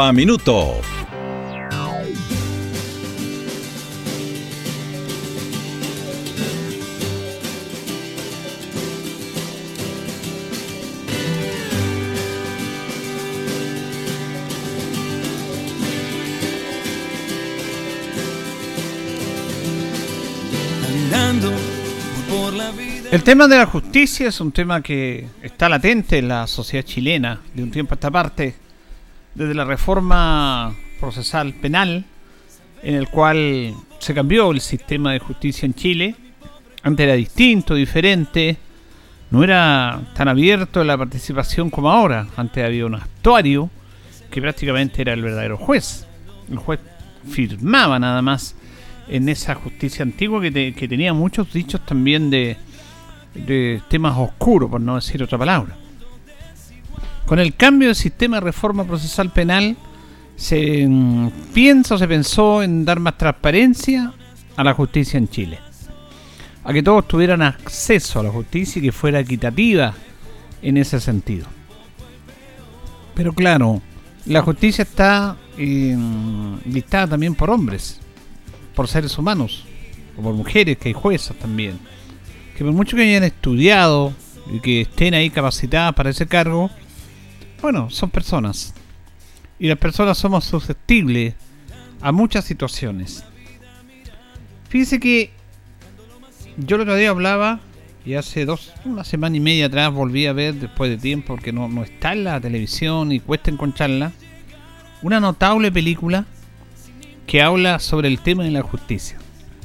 [0.00, 0.80] a minuto.
[23.10, 27.40] El tema de la justicia es un tema que está latente en la sociedad chilena
[27.54, 28.63] de un tiempo a esta parte
[29.34, 32.04] desde la reforma procesal penal,
[32.82, 36.14] en el cual se cambió el sistema de justicia en Chile.
[36.82, 38.58] Antes era distinto, diferente,
[39.30, 42.26] no era tan abierto la participación como ahora.
[42.36, 43.70] Antes había un actuario
[44.30, 46.06] que prácticamente era el verdadero juez.
[46.50, 46.80] El juez
[47.28, 48.54] firmaba nada más
[49.08, 52.56] en esa justicia antigua que, que tenía muchos dichos también de,
[53.34, 55.76] de temas oscuros, por no decir otra palabra.
[57.26, 59.76] Con el cambio del sistema de reforma procesal penal,
[60.36, 64.12] se mm, piensa o se pensó en dar más transparencia
[64.56, 65.58] a la justicia en Chile.
[66.64, 69.94] A que todos tuvieran acceso a la justicia y que fuera equitativa
[70.62, 71.46] en ese sentido.
[73.14, 73.80] Pero claro,
[74.26, 75.96] la justicia está eh,
[76.66, 78.00] listada también por hombres,
[78.74, 79.64] por seres humanos,
[80.16, 81.78] o por mujeres, que hay juezas también.
[82.56, 84.12] Que por mucho que hayan estudiado
[84.52, 86.70] y que estén ahí capacitadas para ese cargo,
[87.64, 88.74] bueno, son personas.
[89.58, 91.32] Y las personas somos susceptibles
[92.02, 93.24] a muchas situaciones.
[94.68, 95.30] Fíjese que
[96.58, 97.60] yo el otro día hablaba
[98.04, 101.52] y hace dos, una semana y media atrás volví a ver después de tiempo porque
[101.52, 104.12] no, no está en la televisión y cuesta encontrarla.
[105.00, 106.26] Una notable película
[107.26, 109.16] que habla sobre el tema de la justicia.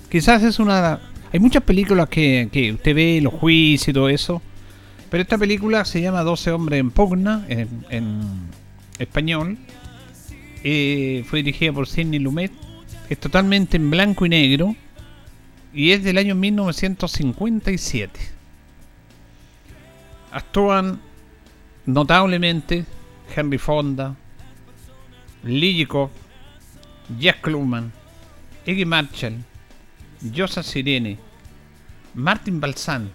[0.09, 1.01] Quizás es una...
[1.33, 4.41] Hay muchas películas que, que usted ve, los juicios y todo eso,
[5.09, 8.49] pero esta película se llama 12 hombres en pugna, en,
[8.99, 9.57] español.
[10.63, 12.51] Eh, fue dirigida por Sidney Lumet.
[13.09, 14.75] Es totalmente en blanco y negro.
[15.73, 18.19] Y es del año 1957.
[20.31, 20.99] Actúan
[21.85, 22.85] notablemente
[23.35, 24.15] Henry Fonda,
[25.43, 25.87] Lee
[27.17, 27.91] Jack Klugman,
[28.65, 29.43] Iggy Marshall,
[30.35, 31.17] Joseph Sirene,
[32.13, 33.09] Martin Balsan,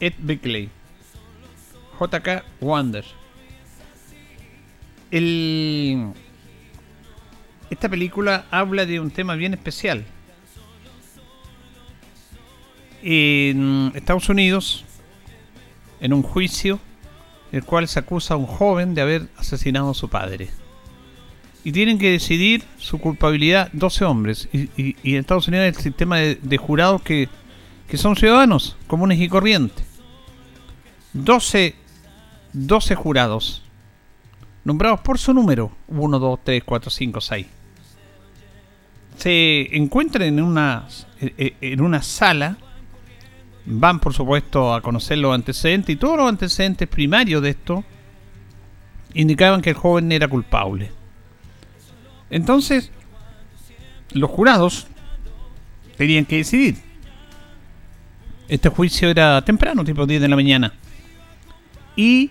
[0.00, 0.70] Ed Beckley,
[1.98, 3.04] JK Wonder.
[7.70, 10.04] Esta película habla de un tema bien especial.
[13.02, 14.84] En Estados Unidos,
[16.00, 16.80] en un juicio,
[17.52, 20.48] el cual se acusa a un joven de haber asesinado a su padre.
[21.64, 24.48] Y tienen que decidir su culpabilidad 12 hombres.
[24.52, 27.28] Y, en Estados Unidos el sistema de, de jurados que,
[27.88, 29.84] que son ciudadanos comunes y corrientes.
[31.12, 31.85] 12
[32.58, 33.62] 12 jurados,
[34.64, 37.46] nombrados por su número, 1, 2, 3, 4, 5, 6.
[39.18, 40.88] Se encuentran en una,
[41.20, 42.56] eh, eh, en una sala,
[43.66, 47.84] van por supuesto a conocer los antecedentes y todos los antecedentes primarios de esto
[49.12, 50.90] indicaban que el joven era culpable.
[52.30, 52.90] Entonces,
[54.12, 54.86] los jurados
[55.98, 56.76] tenían que decidir.
[58.48, 60.72] Este juicio era temprano, tipo 10 de la mañana.
[61.96, 62.30] Y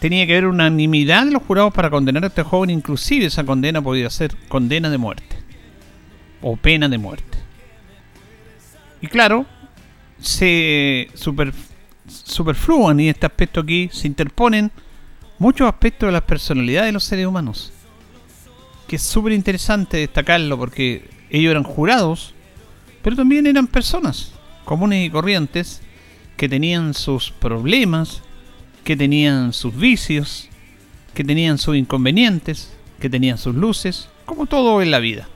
[0.00, 3.82] tenía que haber unanimidad de los jurados para condenar a este joven, inclusive esa condena
[3.82, 5.36] podía ser condena de muerte
[6.40, 7.38] o pena de muerte.
[9.00, 9.46] Y claro,
[10.20, 11.52] se super,
[12.06, 14.70] superfluan y este aspecto aquí se interponen
[15.38, 17.72] muchos aspectos de la personalidad de los seres humanos.
[18.86, 22.34] Que es súper interesante destacarlo porque ellos eran jurados,
[23.02, 24.32] pero también eran personas
[24.64, 25.82] comunes y corrientes
[26.36, 28.22] que tenían sus problemas,
[28.88, 30.48] que tenían sus vicios,
[31.12, 35.28] que tenían sus inconvenientes, que tenían sus luces, como todo en la vida.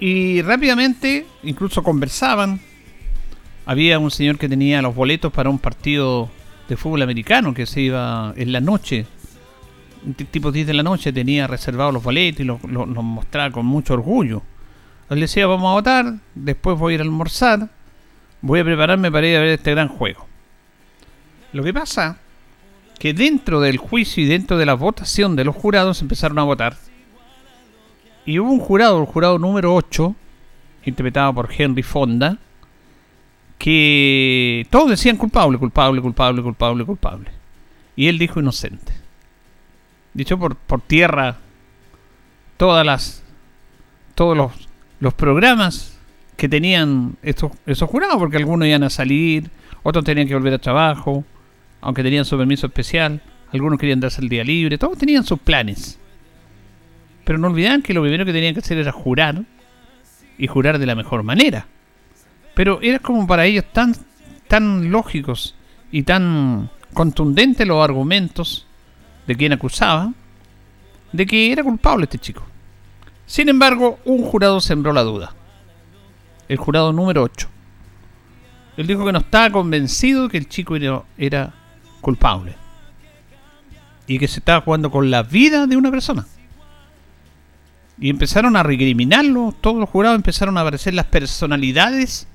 [0.00, 2.58] Y rápidamente, incluso conversaban.
[3.66, 6.30] Había un señor que tenía los boletos para un partido
[6.70, 9.04] de fútbol americano que se iba en la noche,
[10.30, 14.40] tipo 10 de la noche, tenía reservados los boletos y los, mostraba con mucho orgullo.
[15.10, 17.68] Él decía, vamos a votar, después voy a ir a almorzar,
[18.40, 20.31] voy a prepararme para ir a ver este gran juego.
[21.52, 22.18] Lo que pasa
[22.98, 26.76] que dentro del juicio y dentro de la votación de los jurados empezaron a votar.
[28.24, 30.14] Y hubo un jurado, el jurado número 8,
[30.84, 32.38] interpretado por Henry Fonda,
[33.58, 37.30] que todos decían culpable, culpable, culpable, culpable, culpable.
[37.96, 38.92] Y él dijo inocente.
[40.14, 41.38] Dicho por, por tierra
[42.56, 43.22] todas las
[44.14, 44.52] todos los,
[45.00, 45.98] los programas
[46.36, 49.50] que tenían estos, esos jurados, porque algunos iban a salir,
[49.82, 51.24] otros tenían que volver a trabajo,
[51.82, 53.20] aunque tenían su permiso especial,
[53.52, 55.98] algunos querían darse el día libre, todos tenían sus planes.
[57.24, 59.42] Pero no olvidaban que lo primero que tenían que hacer era jurar
[60.38, 61.66] y jurar de la mejor manera.
[62.54, 63.94] Pero era como para ellos tan,
[64.48, 65.56] tan lógicos
[65.90, 68.66] y tan contundentes los argumentos
[69.26, 70.12] de quien acusaba
[71.12, 72.44] de que era culpable este chico.
[73.26, 75.34] Sin embargo, un jurado sembró la duda.
[76.48, 77.48] El jurado número 8.
[78.76, 81.54] Él dijo que no estaba convencido que el chico era, era
[82.02, 82.54] culpable.
[84.06, 86.26] Y que se estaba jugando con la vida de una persona.
[87.98, 92.26] Y empezaron a recriminarlo, todos los jurados empezaron a aparecer las personalidades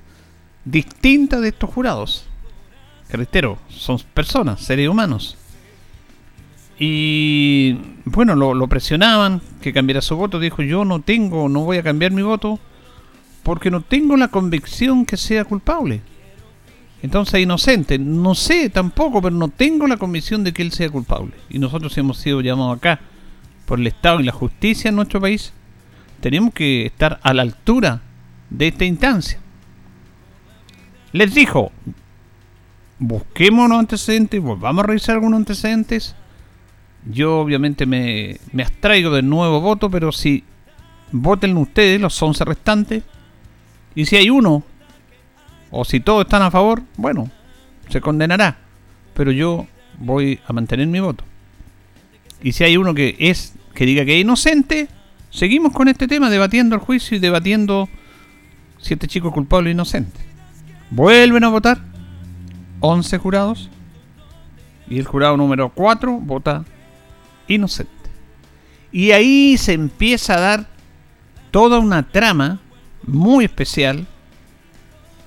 [0.64, 2.24] distintas de estos jurados.
[3.08, 5.38] Que son personas, seres humanos.
[6.78, 10.40] Y bueno, lo, lo, presionaban que cambiara su voto.
[10.40, 12.58] Dijo, yo no tengo, no voy a cambiar mi voto
[13.42, 16.02] porque no tengo la convicción que sea culpable.
[17.02, 21.32] Entonces, inocente, no sé tampoco, pero no tengo la convicción de que él sea culpable.
[21.48, 23.00] Y nosotros hemos sido llamados acá
[23.66, 25.52] por el Estado y la justicia en nuestro país.
[26.20, 28.02] Tenemos que estar a la altura
[28.50, 29.38] de esta instancia.
[31.12, 31.70] Les dijo,
[32.98, 36.16] busquemos los antecedentes, vamos a revisar algunos antecedentes
[37.06, 40.44] yo obviamente me, me abstraigo del nuevo voto, pero si
[41.12, 43.02] voten ustedes, los 11 restantes,
[43.94, 44.62] y si hay uno,
[45.70, 47.30] o si todos están a favor, bueno,
[47.88, 48.58] se condenará.
[49.14, 49.66] Pero yo
[49.98, 51.24] voy a mantener mi voto.
[52.42, 54.88] Y si hay uno que es que diga que es inocente,
[55.30, 57.88] seguimos con este tema, debatiendo el juicio y debatiendo
[58.80, 60.20] si este chico es culpable o inocente.
[60.90, 61.78] Vuelven a votar
[62.80, 63.70] 11 jurados
[64.88, 66.64] y el jurado número 4 vota
[67.46, 67.92] inocente.
[68.90, 70.66] Y ahí se empieza a dar
[71.50, 72.60] toda una trama
[73.04, 74.06] muy especial,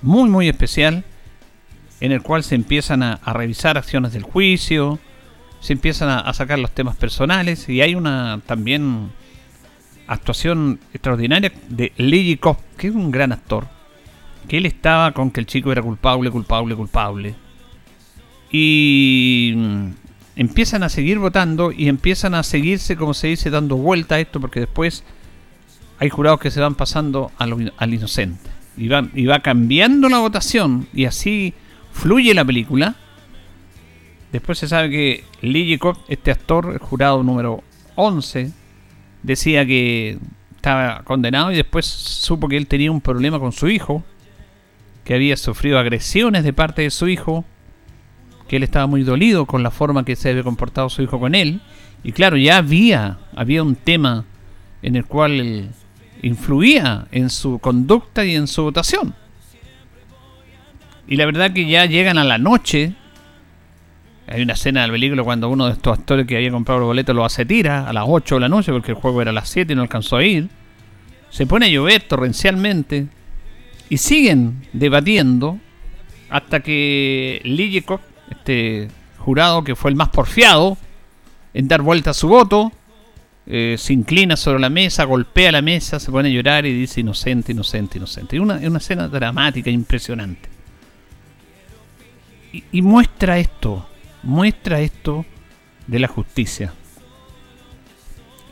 [0.02, 1.04] muy muy especial,
[2.00, 4.98] en el cual se empiezan a, revisar acciones del juicio,
[5.60, 9.10] se empiezan a, sacar los temas personales y hay una también
[10.06, 13.68] actuación extraordinaria de Lee Kopp, que es un gran actor,
[14.48, 17.34] que él estaba con que el chico era culpable, culpable, culpable.
[18.50, 19.54] Y
[20.36, 24.40] empiezan a seguir votando y empiezan a seguirse, como se dice, dando vuelta a esto,
[24.40, 25.04] porque después
[25.98, 28.50] hay jurados que se van pasando al, inocente.
[28.76, 28.84] Y,
[29.14, 31.54] y va cambiando la votación y así
[31.92, 32.96] fluye la película.
[34.32, 35.78] Después se sabe que Lee
[36.08, 37.62] este actor, el jurado número
[37.96, 38.50] 11,
[39.22, 40.18] decía que
[40.56, 44.02] estaba condenado y después supo que él tenía un problema con su hijo,
[45.04, 47.44] que había sufrido agresiones de parte de su hijo
[48.52, 51.34] que él estaba muy dolido con la forma que se había comportado su hijo con
[51.34, 51.62] él.
[52.04, 54.26] Y claro, ya había, había un tema
[54.82, 55.70] en el cual
[56.22, 59.14] influía en su conducta y en su votación.
[61.06, 62.94] Y la verdad que ya llegan a la noche.
[64.26, 67.12] Hay una escena del película cuando uno de estos actores que había comprado el boleto
[67.12, 69.48] lo hace tira a las 8 de la noche porque el juego era a las
[69.48, 70.48] 7 y no alcanzó a ir.
[71.28, 73.08] Se pone a llover torrencialmente
[73.88, 75.58] y siguen debatiendo
[76.30, 80.76] hasta que Lijekoff este jurado que fue el más porfiado
[81.54, 82.72] en dar vuelta a su voto,
[83.46, 87.00] eh, se inclina sobre la mesa, golpea la mesa, se pone a llorar y dice
[87.00, 88.36] inocente, inocente, inocente.
[88.36, 90.48] Es una, una escena dramática, impresionante.
[92.52, 93.88] Y, y muestra esto,
[94.22, 95.24] muestra esto
[95.86, 96.72] de la justicia.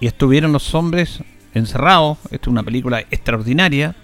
[0.00, 1.23] Y estuvieron los hombres
[1.54, 3.94] encerrados, esto es una película extraordinaria,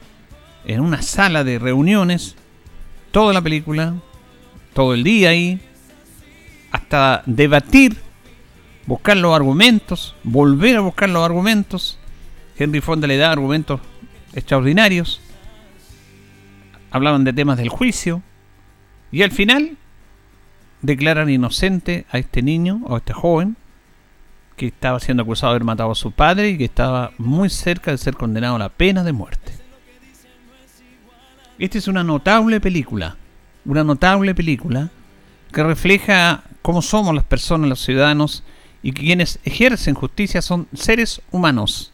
[0.66, 2.36] en una sala de reuniones,
[3.10, 3.94] toda la película,
[4.74, 5.60] todo el día ahí,
[6.70, 7.96] hasta debatir,
[8.86, 11.98] buscar los argumentos, volver a buscar los argumentos.
[12.58, 13.80] Henry Fonda le da argumentos
[14.32, 15.20] extraordinarios.
[16.90, 18.22] Hablaban de temas del juicio.
[19.12, 19.76] Y al final
[20.82, 23.56] declaran inocente a este niño o a este joven
[24.56, 27.90] que estaba siendo acusado de haber matado a su padre y que estaba muy cerca
[27.90, 29.52] de ser condenado a la pena de muerte.
[31.58, 33.16] Esta es una notable película
[33.66, 34.90] una notable película
[35.52, 38.42] que refleja cómo somos las personas, los ciudadanos,
[38.86, 41.92] y quienes ejercen justicia son seres humanos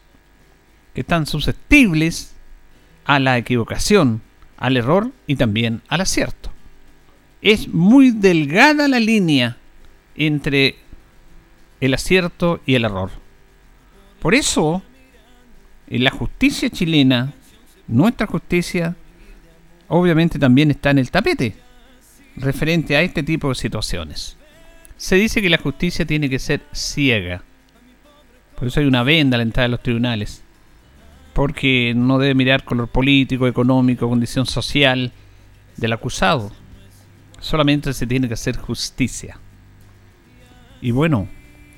[0.93, 2.35] que están susceptibles
[3.03, 4.21] a la equivocación,
[4.57, 6.51] al error y también al acierto.
[7.41, 9.57] es muy delgada la línea
[10.15, 10.75] entre
[11.81, 13.09] el acierto y el error.
[14.19, 14.83] Por eso,
[15.87, 17.33] en la justicia chilena,
[17.87, 18.95] nuestra justicia,
[19.87, 21.55] obviamente también está en el tapete
[22.35, 24.37] referente a este tipo de situaciones.
[25.03, 27.43] Se dice que la justicia tiene que ser ciega.
[28.55, 30.41] Por eso hay una venda a la entrada de los tribunales.
[31.33, 35.11] Porque no debe mirar color político, económico, condición social
[35.75, 36.53] del acusado.
[37.41, 39.37] Solamente se tiene que hacer justicia.
[40.81, 41.27] Y bueno,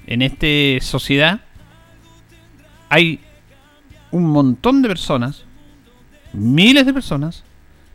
[0.06, 1.42] en esta sociedad
[2.90, 3.22] hay
[4.12, 5.46] un montón de personas,
[6.32, 7.44] miles de personas,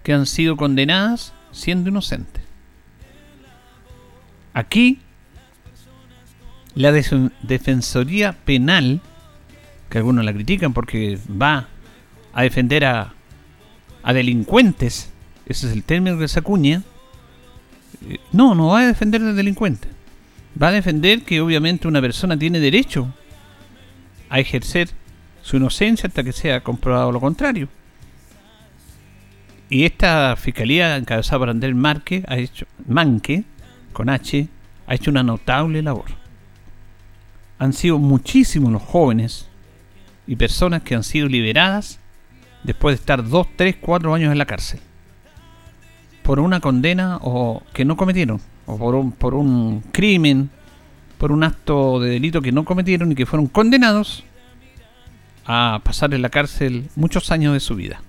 [0.03, 2.43] que han sido condenadas siendo inocentes.
[4.55, 4.99] Aquí,
[6.75, 9.01] la Defensoría Penal,
[9.89, 11.69] que algunos la critican porque va
[12.33, 13.15] a defender a,
[14.03, 15.11] a delincuentes,
[15.47, 16.83] ese es el término que se acuña,
[18.09, 19.91] eh, no, no va a defender a delincuentes
[20.61, 23.13] va a defender que obviamente una persona tiene derecho
[24.29, 24.89] a ejercer
[25.43, 27.69] su inocencia hasta que sea comprobado lo contrario.
[29.69, 33.45] Y esta fiscalía encabezada por Andrés Marque ha hecho, Manque,
[33.93, 34.49] con H,
[34.87, 36.20] ha hecho una notable labor.
[37.61, 39.47] Han sido muchísimos los jóvenes
[40.27, 42.01] y personas que han sido liberadas
[42.65, 44.81] después de estar 2, 3, 4 años en la cárcel
[46.23, 50.49] por una condena o que no cometieron o por un, por un crimen,
[51.19, 54.23] por un acto de delito que no cometieron y que fueron condenados
[55.45, 58.01] a pasar en la cárcel muchos años de su vida.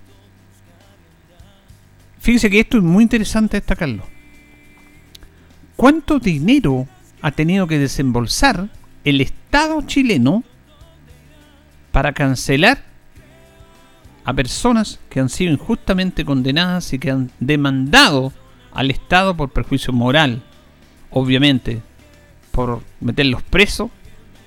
[2.20, 4.04] Fíjese que esto es muy interesante destacarlo.
[5.74, 6.86] ¿Cuánto dinero
[7.22, 8.68] ha tenido que desembolsar
[9.04, 10.44] el Estado chileno
[11.90, 12.82] para cancelar
[14.24, 18.32] a personas que han sido injustamente condenadas y que han demandado
[18.72, 20.42] al Estado por perjuicio moral,
[21.10, 21.82] obviamente,
[22.52, 23.90] por meterlos presos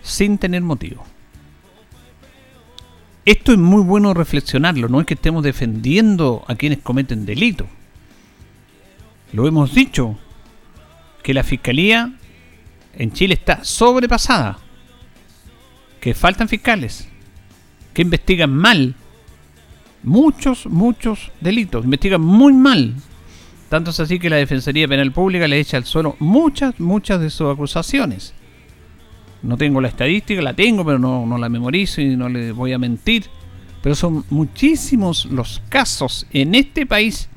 [0.02, 1.04] sin tener motivo.
[3.26, 7.66] Esto es muy bueno reflexionarlo, no es que estemos defendiendo a quienes cometen delito.
[9.34, 10.18] Lo hemos dicho,
[11.26, 12.14] que la Fiscalía
[12.98, 14.60] en Chile está sobrepasada,
[16.00, 17.08] que faltan fiscales,
[17.94, 18.96] que investigan mal
[20.04, 22.96] muchos, muchos delitos, investigan muy mal
[23.70, 27.30] tanto es así que la Defensoría Penal Pública le echa al suelo muchas, muchas de
[27.30, 28.34] sus acusaciones.
[29.42, 32.74] No tengo la estadística, la tengo, pero no, no la memorizo y no le voy
[32.74, 33.26] a mentir.
[33.82, 37.30] Pero son muchísimos los casos en este país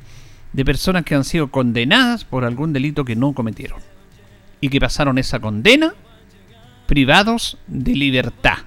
[0.52, 3.80] de personas que han sido condenadas por algún delito que no cometieron.
[4.60, 5.94] Y que pasaron esa condena
[6.86, 8.58] privados de libertad.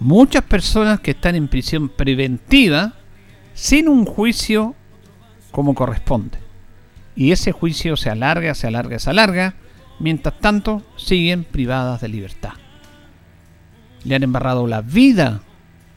[0.00, 2.94] Muchas personas que están en prisión preventiva
[3.54, 4.74] sin un juicio
[5.50, 6.38] como corresponde.
[7.14, 9.54] Y ese juicio se alarga, se alarga, se alarga,
[10.00, 12.54] mientras tanto siguen privadas de libertad.
[14.02, 15.42] Le han embarrado la vida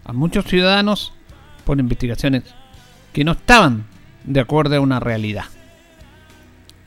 [0.05, 1.13] a muchos ciudadanos
[1.65, 2.43] por investigaciones
[3.13, 3.85] que no estaban
[4.23, 5.45] de acuerdo a una realidad.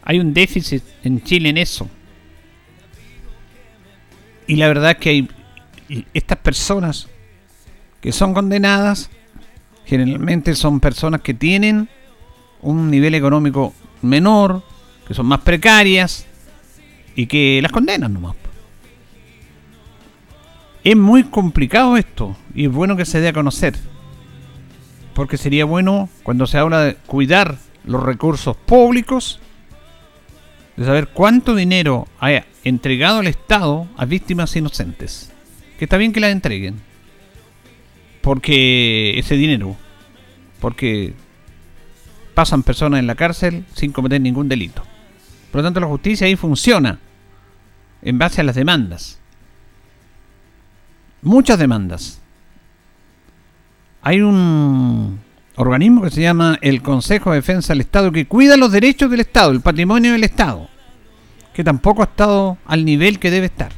[0.02, 1.88] Hay un déficit en Chile en eso.
[4.46, 5.28] Y la verdad es que hay
[6.14, 7.08] estas personas
[8.00, 9.10] que son condenadas
[9.90, 11.88] generalmente son personas que tienen
[12.62, 14.62] un nivel económico menor,
[15.04, 16.26] que son más precarias
[17.16, 18.36] y que las condenan nomás.
[20.84, 23.74] Es muy complicado esto y es bueno que se dé a conocer.
[25.12, 29.40] Porque sería bueno cuando se habla de cuidar los recursos públicos,
[30.80, 32.30] de saber cuánto dinero ha
[32.64, 35.30] entregado el Estado a víctimas inocentes.
[35.78, 36.80] Que está bien que las entreguen.
[38.22, 39.76] Porque ese dinero,
[40.58, 41.12] porque
[42.32, 44.82] pasan personas en la cárcel sin cometer ningún delito.
[45.52, 46.98] Por lo tanto, la justicia ahí funciona
[48.00, 49.18] en base a las demandas.
[51.20, 52.22] Muchas demandas.
[54.00, 55.20] Hay un
[55.56, 59.20] organismo que se llama el Consejo de Defensa del Estado que cuida los derechos del
[59.20, 60.69] Estado, el patrimonio del Estado,
[61.52, 63.72] que tampoco ha estado al nivel que debe estar.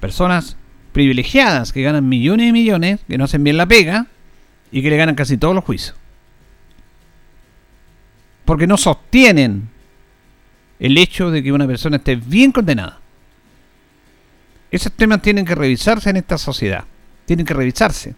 [0.00, 0.56] Personas
[0.92, 4.06] privilegiadas que ganan millones y millones, que no hacen bien la pega
[4.70, 5.94] y que le ganan casi todos los juicios
[8.48, 9.68] porque no sostienen
[10.80, 12.98] el hecho de que una persona esté bien condenada.
[14.70, 16.84] Esos temas tienen que revisarse en esta sociedad.
[17.26, 18.14] Tienen que revisarse.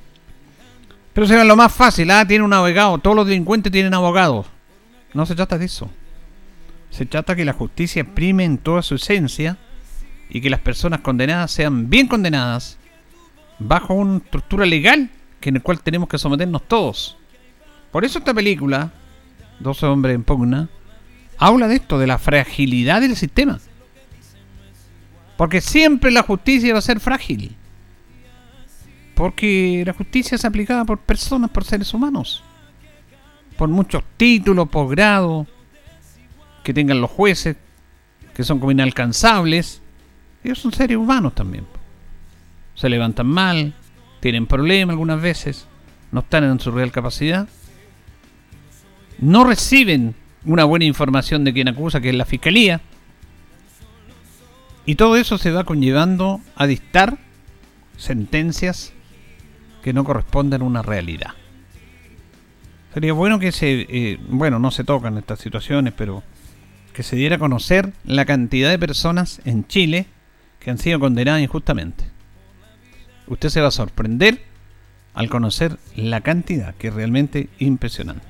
[1.12, 2.12] Pero se ve lo más fácil.
[2.12, 2.98] Ah, tiene un abogado.
[2.98, 4.46] Todos los delincuentes tienen abogados.
[5.14, 5.90] No se trata de eso.
[6.90, 9.56] Se trata que la justicia prime en toda su esencia
[10.28, 12.78] y que las personas condenadas sean bien condenadas
[13.58, 17.16] bajo una estructura legal que en el cual tenemos que someternos todos.
[17.90, 18.92] Por eso esta película
[19.60, 20.68] 12 hombres en pugna,
[21.38, 23.60] habla de esto, de la fragilidad del sistema.
[25.36, 27.56] Porque siempre la justicia va a ser frágil.
[29.14, 32.42] Porque la justicia es aplicada por personas, por seres humanos.
[33.56, 35.46] Por muchos títulos, por grado,
[36.62, 37.56] que tengan los jueces,
[38.34, 39.80] que son como inalcanzables.
[40.44, 41.66] Ellos son seres humanos también.
[42.74, 43.74] Se levantan mal,
[44.20, 45.66] tienen problemas algunas veces,
[46.12, 47.48] no están en su real capacidad.
[49.18, 50.14] No reciben
[50.44, 52.80] una buena información de quien acusa, que es la fiscalía.
[54.86, 57.18] Y todo eso se va conllevando a dictar
[57.96, 58.92] sentencias
[59.82, 61.34] que no corresponden a una realidad.
[62.94, 66.22] Sería bueno que se, eh, bueno, no se tocan estas situaciones, pero
[66.92, 70.06] que se diera a conocer la cantidad de personas en Chile
[70.58, 72.04] que han sido condenadas injustamente.
[73.26, 74.42] Usted se va a sorprender
[75.14, 78.26] al conocer la cantidad, que es realmente impresionante.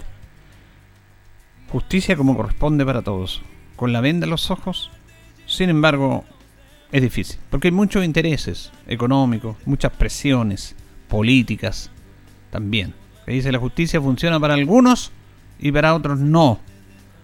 [1.70, 3.42] Justicia como corresponde para todos,
[3.76, 4.90] con la venda en los ojos,
[5.46, 6.24] sin embargo,
[6.92, 10.74] es difícil, porque hay muchos intereses económicos, muchas presiones
[11.08, 11.90] políticas
[12.50, 12.94] también.
[13.24, 15.12] Que dice la justicia funciona para algunos
[15.58, 16.60] y para otros no.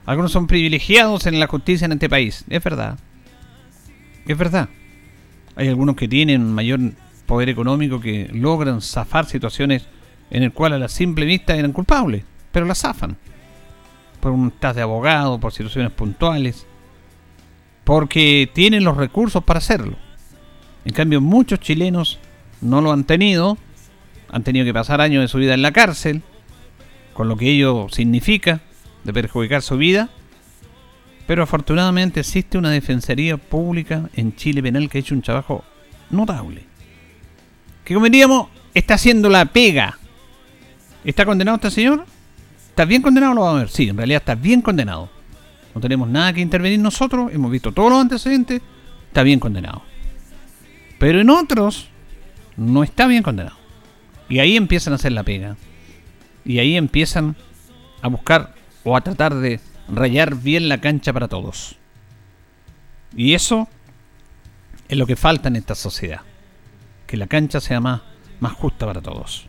[0.06, 2.44] Algunos son privilegiados en la justicia en este país.
[2.48, 2.96] Es verdad.
[4.26, 4.68] Es verdad.
[5.56, 6.80] Hay algunos que tienen mayor
[7.26, 9.86] poder económico que logran zafar situaciones
[10.30, 13.16] en el cual a la simple vista eran culpables, pero la zafan.
[14.20, 16.66] Por un tas de abogado, por situaciones puntuales,
[17.82, 19.96] porque tienen los recursos para hacerlo.
[20.84, 22.18] En cambio, muchos chilenos
[22.60, 23.58] no lo han tenido,
[24.30, 26.22] han tenido que pasar años de su vida en la cárcel,
[27.12, 28.60] con lo que ello significa
[29.06, 30.10] de perjudicar su vida,
[31.26, 35.64] pero afortunadamente existe una defensoría pública en Chile penal que ha hecho un trabajo
[36.10, 36.64] notable.
[37.84, 39.98] Que como diríamos, está haciendo la pega.
[41.04, 42.04] ¿Está condenado este señor?
[42.68, 43.34] ¿Está bien condenado?
[43.34, 43.68] Lo vamos a ver.
[43.70, 45.08] Sí, en realidad está bien condenado.
[45.75, 47.32] No tenemos nada que intervenir nosotros.
[47.32, 48.60] Hemos visto todos los antecedentes.
[49.06, 49.82] Está bien condenado.
[50.99, 51.88] Pero en otros
[52.56, 53.56] no está bien condenado.
[54.28, 55.56] Y ahí empiezan a hacer la pega.
[56.45, 57.36] Y ahí empiezan
[58.02, 58.55] a buscar
[58.86, 61.76] o a tratar de rayar bien la cancha para todos.
[63.16, 63.68] Y eso
[64.88, 66.20] es lo que falta en esta sociedad.
[67.08, 68.02] Que la cancha sea más,
[68.38, 69.49] más justa para todos.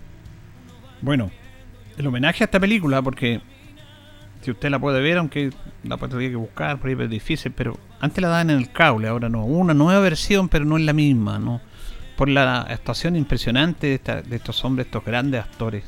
[1.02, 1.30] Bueno,
[1.98, 3.40] el homenaje a esta película, porque
[4.42, 5.52] si usted la puede ver, aunque
[5.84, 9.08] la tener que buscar, por ahí es difícil, pero antes la daban en el cable,
[9.08, 9.46] ahora no.
[9.46, 11.62] Una nueva versión, pero no es la misma, ¿no?
[12.16, 15.84] Por la actuación impresionante de, de estos hombres, estos grandes actores.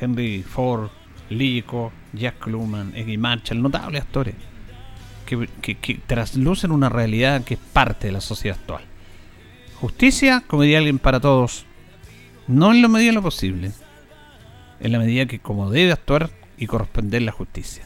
[0.00, 0.90] Henry Ford,
[1.28, 4.34] Lico, Jack Kluman, Eddie Marshall, notables actores
[5.24, 8.82] que, que, traslucen una realidad que es parte de la sociedad actual.
[9.80, 11.66] Justicia, como diría alguien, para todos,
[12.46, 13.72] no en la medida de lo posible,
[14.80, 17.84] en la medida que como debe actuar y corresponder la justicia.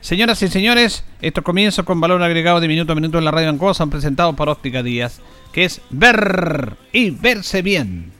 [0.00, 3.50] Señoras y señores, estos comienzos con valor agregado de minuto a minuto en la radio
[3.50, 5.20] Ancoa han presentado por Óptica Díaz,
[5.52, 8.12] que es ver y verse bien.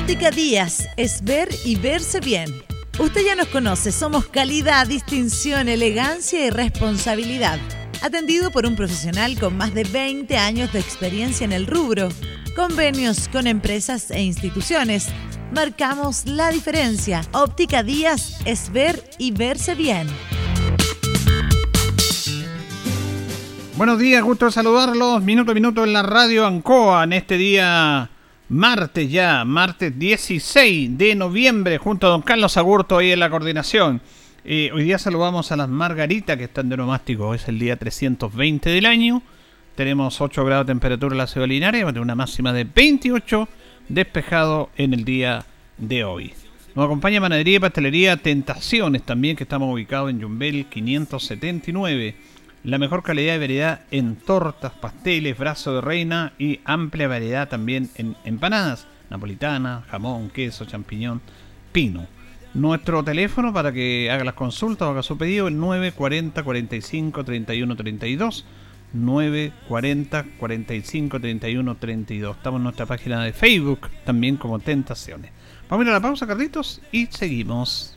[0.00, 2.50] Óptica Díaz es ver y verse bien.
[2.98, 7.58] Usted ya nos conoce, somos calidad, distinción, elegancia y responsabilidad.
[8.02, 12.08] Atendido por un profesional con más de 20 años de experiencia en el rubro.
[12.56, 15.08] Convenios con empresas e instituciones.
[15.54, 17.22] Marcamos la diferencia.
[17.32, 20.08] Óptica Díaz es ver y verse bien.
[23.76, 25.22] Buenos días, gusto saludarlos.
[25.22, 28.10] Minuto a minuto en la radio Ancoa en este día
[28.48, 34.00] martes ya, martes 16 de noviembre, junto a don Carlos Agurto ahí en la coordinación.
[34.44, 38.70] Eh, hoy día saludamos a las Margaritas que están de nomástico, es el día 320
[38.70, 39.22] del año.
[39.74, 43.48] Tenemos 8 grados de temperatura en la ciudad linares, una máxima de 28,
[43.88, 45.44] despejado en el día
[45.78, 46.32] de hoy.
[46.74, 52.14] Nos acompaña Manadería y Pastelería Tentaciones también, que estamos ubicados en Jumbel 579
[52.64, 57.90] la mejor calidad y variedad en tortas, pasteles, brazo de reina y amplia variedad también
[57.96, 61.20] en empanadas, napolitana, jamón, queso, champiñón,
[61.72, 62.06] pino.
[62.54, 67.76] Nuestro teléfono para que haga las consultas o haga su pedido es 940 45 31
[67.76, 68.44] 32.
[68.94, 72.36] 940 45 31 32.
[72.36, 75.32] Estamos en nuestra página de Facebook también como Tentaciones.
[75.68, 77.96] Vamos a ir a la pausa, Carlitos, y seguimos.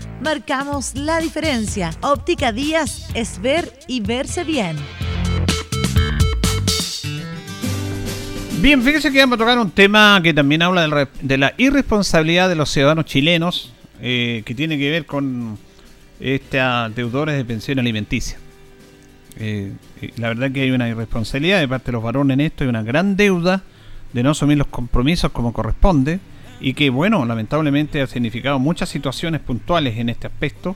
[0.21, 1.89] Marcamos la diferencia.
[2.01, 4.75] Óptica Díaz es ver y verse bien.
[8.61, 12.55] Bien, fíjese que vamos a tocar un tema que también habla de la irresponsabilidad de
[12.55, 15.57] los ciudadanos chilenos, eh, que tiene que ver con
[16.19, 18.37] estos deudores de pensión alimenticia.
[19.37, 19.71] Eh,
[20.17, 22.83] la verdad que hay una irresponsabilidad de parte de los varones en esto, hay una
[22.83, 23.63] gran deuda
[24.13, 26.19] de no asumir los compromisos como corresponde
[26.61, 30.75] y que, bueno, lamentablemente ha significado muchas situaciones puntuales en este aspecto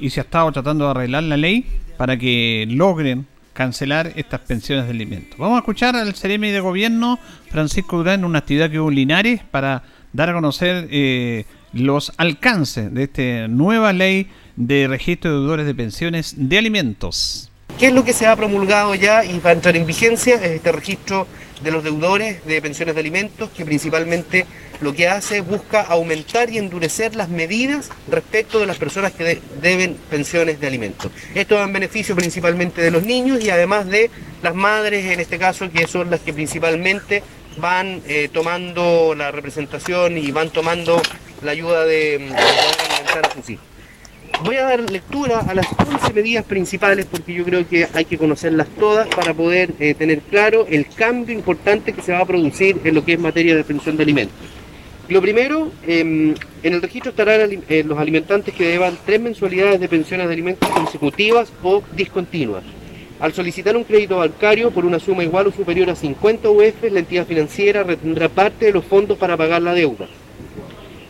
[0.00, 4.84] y se ha estado tratando de arreglar la ley para que logren cancelar estas pensiones
[4.84, 5.38] de alimentos.
[5.38, 7.18] Vamos a escuchar al Ceremi de Gobierno,
[7.50, 12.12] Francisco Durán, en una actividad que hubo en Linares para dar a conocer eh, los
[12.16, 17.50] alcances de esta nueva ley de registro de deudores de pensiones de alimentos.
[17.78, 20.36] ¿Qué es lo que se ha promulgado ya y va a entrar en vigencia?
[20.36, 21.26] Es este registro
[21.62, 24.46] de los deudores de pensiones de alimentos que principalmente
[24.80, 29.40] lo que hace es busca aumentar y endurecer las medidas respecto de las personas que
[29.60, 31.10] deben pensiones de alimentos.
[31.34, 34.10] Esto va en beneficio principalmente de los niños y además de
[34.42, 37.22] las madres en este caso que son las que principalmente
[37.58, 41.00] van eh, tomando la representación y van tomando
[41.42, 43.75] la ayuda de, de poder alimentar a sus hijos.
[44.44, 48.18] Voy a dar lectura a las 11 medidas principales porque yo creo que hay que
[48.18, 52.80] conocerlas todas para poder eh, tener claro el cambio importante que se va a producir
[52.84, 54.36] en lo que es materia de pensión de alimentos.
[55.08, 59.88] Lo primero, em, en el registro estarán eh, los alimentantes que deban tres mensualidades de
[59.88, 62.64] pensiones de alimentos consecutivas o discontinuas.
[63.18, 66.98] Al solicitar un crédito bancario por una suma igual o superior a 50 UF, la
[66.98, 70.06] entidad financiera retendrá parte de los fondos para pagar la deuda.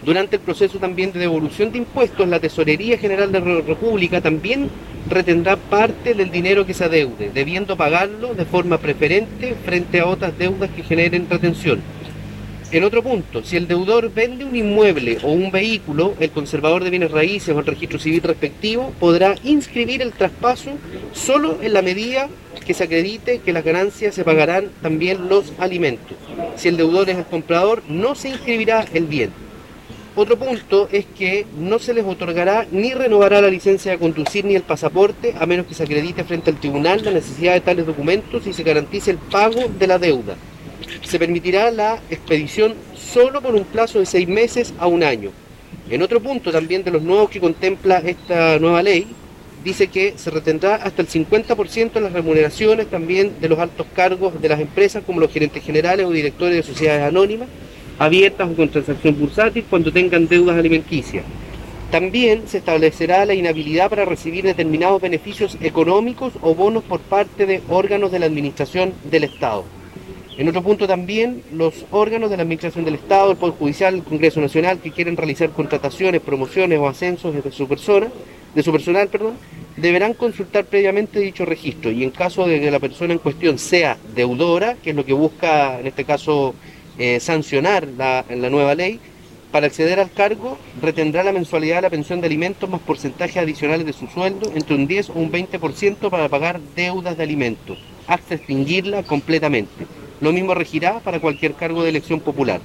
[0.07, 4.71] Durante el proceso también de devolución de impuestos, la Tesorería General de la República también
[5.11, 10.39] retendrá parte del dinero que se adeude, debiendo pagarlo de forma preferente frente a otras
[10.39, 11.81] deudas que generen retención.
[12.71, 16.91] En otro punto, si el deudor vende un inmueble o un vehículo, el conservador de
[16.91, 20.71] bienes raíces o el registro civil respectivo podrá inscribir el traspaso
[21.15, 22.29] solo en la medida
[22.65, 26.17] que se acredite que las ganancias se pagarán también los alimentos.
[26.55, 29.46] Si el deudor es el comprador, no se inscribirá el bien.
[30.19, 34.55] Otro punto es que no se les otorgará ni renovará la licencia de conducir ni
[34.55, 38.47] el pasaporte a menos que se acredite frente al tribunal la necesidad de tales documentos
[38.47, 40.35] y se garantice el pago de la deuda.
[41.05, 45.33] Se permitirá la expedición solo por un plazo de seis meses a un año.
[45.91, 49.07] En otro punto también de los nuevos que contempla esta nueva ley,
[49.63, 54.41] dice que se retendrá hasta el 50% de las remuneraciones también de los altos cargos
[54.41, 57.49] de las empresas como los gerentes generales o directores de sociedades anónimas
[57.99, 61.25] abiertas o con transacción bursátil cuando tengan deudas alimenticias.
[61.91, 67.63] También se establecerá la inhabilidad para recibir determinados beneficios económicos o bonos por parte de
[67.69, 69.65] órganos de la Administración del Estado.
[70.37, 74.03] En otro punto también, los órganos de la Administración del Estado, el Poder Judicial, el
[74.03, 78.09] Congreso Nacional, que quieren realizar contrataciones, promociones o ascensos de su persona,
[78.55, 79.35] de su personal, perdón,
[79.77, 83.97] deberán consultar previamente dicho registro y en caso de que la persona en cuestión sea
[84.15, 86.55] deudora, que es lo que busca en este caso
[86.99, 89.01] eh, sancionar la, nueva ley,
[89.53, 93.87] para acceder al cargo retendrá la mensualidad de la pensión de alimentos más porcentajes adicionales
[93.87, 98.35] de su sueldo, entre un 10 o un 20% para pagar deudas de alimentos, hasta
[98.35, 99.87] extinguirla completamente.
[100.21, 102.61] Lo mismo regirá para cualquier cargo de elección popular.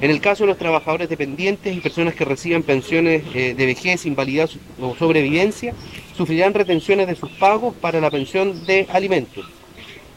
[0.00, 4.06] En el caso de los trabajadores dependientes y personas que reciban pensiones eh, de vejez,
[4.06, 5.74] invalidez o sobrevivencia,
[6.16, 9.46] sufrirán retenciones de sus pagos para la pensión de alimentos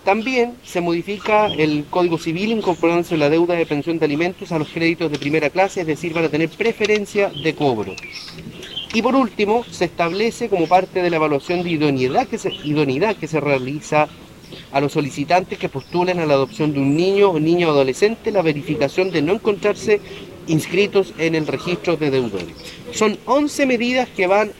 [0.03, 4.69] también se modifica el Código Civil incorporándose la deuda de pensión de alimentos a los
[4.69, 7.95] créditos de primera clase, es decir, van a tener preferencia de cobro.
[8.93, 13.15] Y por último, se establece como parte de la evaluación de idoneidad que se, idoneidad
[13.15, 14.07] que se realiza
[14.71, 18.41] a los solicitantes que postulen a la adopción de un niño o niño adolescente la
[18.41, 19.99] verificación de no encontrarse
[20.47, 22.55] inscritos en el registro de deudores.
[22.91, 24.51] Son 11 medidas que van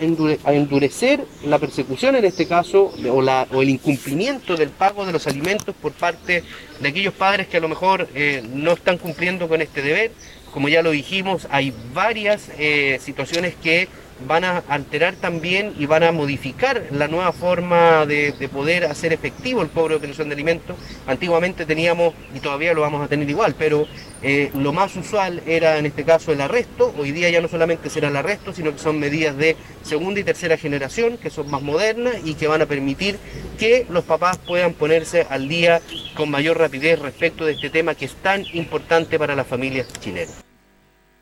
[0.46, 5.76] a endurecer la persecución en este caso o, el incumplimiento del pago de los alimentos
[5.80, 6.44] por parte
[6.80, 10.12] de aquellos padres que a lo mejor eh, no están cumpliendo con este deber.
[10.52, 13.88] Como ya lo dijimos, hay varias eh, situaciones que
[14.28, 19.62] van a alterar también y van a modificar la nueva forma de, poder hacer efectivo
[19.62, 20.76] el cobro de pensión de alimentos.
[21.08, 23.88] Antiguamente teníamos, y todavía lo vamos a tener igual, pero
[24.22, 26.94] eh, lo más usual era en este caso el arresto.
[26.98, 30.24] Hoy día ya no solamente será el arresto, sino que son medidas de segunda y
[30.24, 33.18] tercera generación, que son más modernas y que van a permitir
[33.58, 35.82] que los papás puedan ponerse al día
[36.16, 40.44] con mayor rapidez respecto de este tema que es tan importante para las familias chilenas.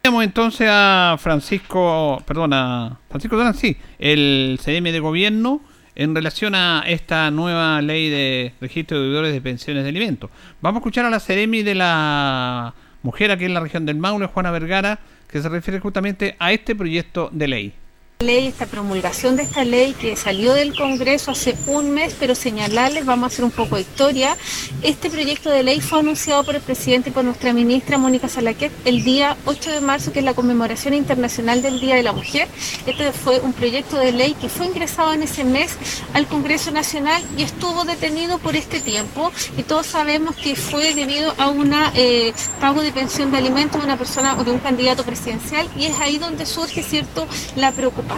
[0.01, 5.61] Tenemos entonces a Francisco, perdona, Francisco Durán, sí, el CDM de gobierno
[5.93, 10.31] en relación a esta nueva ley de registro de deudores de pensiones de alimentos.
[10.59, 14.25] Vamos a escuchar a la CDM de la mujer aquí en la región del Maule,
[14.25, 17.73] Juana Vergara, que se refiere justamente a este proyecto de ley
[18.21, 23.05] ley, esta promulgación de esta ley que salió del Congreso hace un mes, pero señalarles,
[23.05, 24.37] vamos a hacer un poco de historia,
[24.83, 28.71] este proyecto de ley fue anunciado por el presidente y por nuestra ministra Mónica Salaquet
[28.85, 32.47] el día 8 de marzo, que es la conmemoración internacional del Día de la Mujer.
[32.85, 35.77] Este fue un proyecto de ley que fue ingresado en ese mes
[36.13, 41.33] al Congreso Nacional y estuvo detenido por este tiempo y todos sabemos que fue debido
[41.37, 45.03] a un eh, pago de pensión de alimentos de una persona o de un candidato
[45.03, 48.10] presidencial y es ahí donde surge, ¿cierto?, la preocupación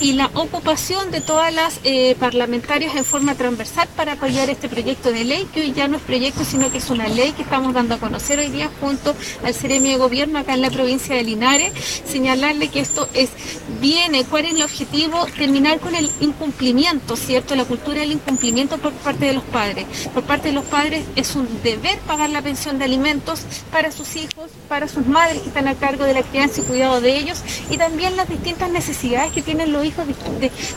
[0.00, 5.10] y la ocupación de todas las eh, parlamentarias en forma transversal para apoyar este proyecto
[5.10, 7.74] de ley, que hoy ya no es proyecto, sino que es una ley que estamos
[7.74, 11.24] dando a conocer hoy día junto al Ceremio de Gobierno acá en la provincia de
[11.24, 11.72] Linares,
[12.04, 13.30] señalarle que esto es
[13.80, 17.56] viene, cuál es el objetivo, terminar con el incumplimiento, ¿cierto?
[17.56, 19.86] La cultura del incumplimiento por parte de los padres.
[20.14, 23.40] Por parte de los padres es un deber pagar la pensión de alimentos
[23.72, 27.00] para sus hijos, para sus madres que están a cargo de la crianza y cuidado
[27.00, 28.99] de ellos y también las distintas necesidades
[29.32, 30.04] que tienen los hijos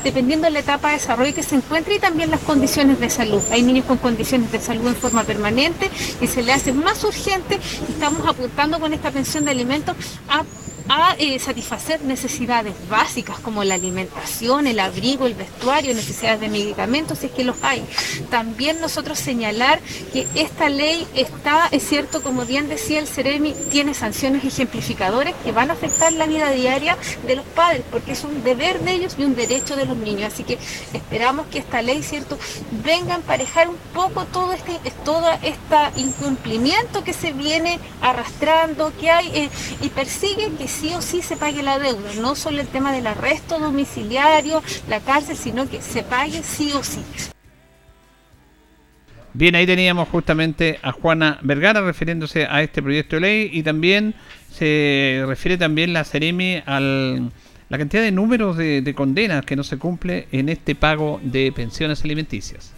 [0.03, 3.41] dependiendo de la etapa de desarrollo que se encuentre y también las condiciones de salud.
[3.51, 5.89] Hay niños con condiciones de salud en forma permanente
[6.21, 7.59] y se le hace más urgente.
[7.89, 9.95] Estamos apuntando con esta pensión de alimentos
[10.29, 10.43] a
[10.89, 17.19] a eh, satisfacer necesidades básicas como la alimentación, el abrigo, el vestuario, necesidades de medicamentos,
[17.19, 17.83] si es que los hay.
[18.29, 19.79] También nosotros señalar
[20.11, 25.51] que esta ley está, es cierto, como bien decía el Ceremi, tiene sanciones ejemplificadoras que
[25.51, 29.15] van a afectar la vida diaria de los padres, porque es un deber de ellos
[29.17, 30.33] y un derecho de los niños.
[30.33, 30.57] Así que
[30.93, 32.37] esperamos que esta ley, cierto,
[32.83, 35.63] venga a emparejar un poco todo este, todo este
[35.95, 39.49] incumplimiento que se viene arrastrando, que hay eh,
[39.81, 43.07] y persigue que sí o sí se pague la deuda, no solo el tema del
[43.07, 47.01] arresto domiciliario, la cárcel, sino que se pague sí o sí.
[49.35, 54.13] Bien, ahí teníamos justamente a Juana Vergara refiriéndose a este proyecto de ley y también
[54.51, 59.77] se refiere también la Ceremi a la cantidad de números de condenas que no se
[59.77, 62.72] cumple en este pago de pensiones alimenticias.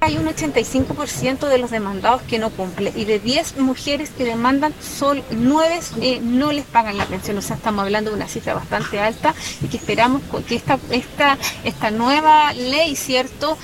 [0.00, 4.72] Hay un 85% de los demandados que no cumple y de 10 mujeres que demandan,
[4.80, 7.36] son 9 eh, no les pagan la pensión.
[7.38, 11.36] O sea, estamos hablando de una cifra bastante alta y que esperamos que esta, esta,
[11.64, 13.58] esta nueva ley, ¿cierto?,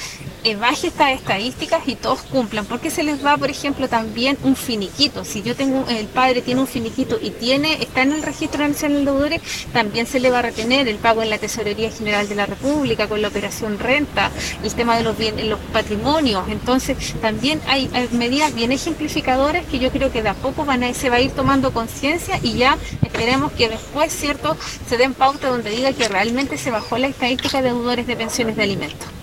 [0.52, 5.24] baje estas estadísticas y todos cumplan, porque se les va, por ejemplo, también un finiquito.
[5.24, 9.04] Si yo tengo, el padre tiene un finiquito y tiene, está en el registro nacional
[9.04, 9.40] de deudores,
[9.72, 13.08] también se le va a retener el pago en la Tesorería General de la República
[13.08, 14.30] con la operación renta,
[14.62, 16.46] el tema de los bienes, los patrimonios.
[16.48, 21.16] Entonces, también hay, medidas bien ejemplificadoras que yo creo que de a poco se va
[21.16, 24.56] a ir tomando conciencia y ya esperemos que después, cierto,
[24.88, 28.56] se den pauta donde diga que realmente se bajó la estadística de deudores de pensiones
[28.56, 29.13] de alimentos.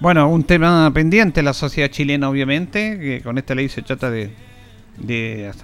[0.00, 4.32] Bueno, un tema pendiente la sociedad chilena, obviamente, que con esta ley se trata de,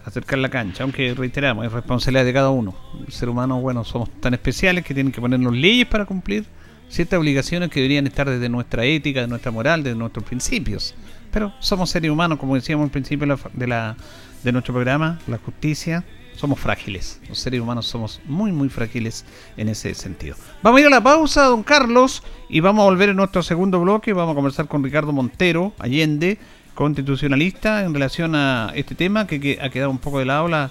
[0.05, 2.75] acercar la cancha, aunque reiteramos, es responsabilidad de cada uno.
[3.07, 6.45] El ser humano, bueno, somos tan especiales que tienen que ponernos leyes para cumplir
[6.89, 10.95] ciertas obligaciones que deberían estar desde nuestra ética, de nuestra moral, de nuestros principios.
[11.33, 13.97] Pero somos seres humanos, como decíamos al principio de, la,
[14.43, 16.05] de nuestro programa, la justicia,
[16.41, 17.21] somos frágiles.
[17.29, 19.27] Los seres humanos somos muy, muy frágiles
[19.57, 20.37] en ese sentido.
[20.63, 23.79] Vamos a ir a la pausa, don Carlos, y vamos a volver en nuestro segundo
[23.79, 24.15] bloque.
[24.15, 26.39] Vamos a conversar con Ricardo Montero, Allende,
[26.75, 30.71] constitucionalista, en relación a este tema que, ha quedado un poco de lado la,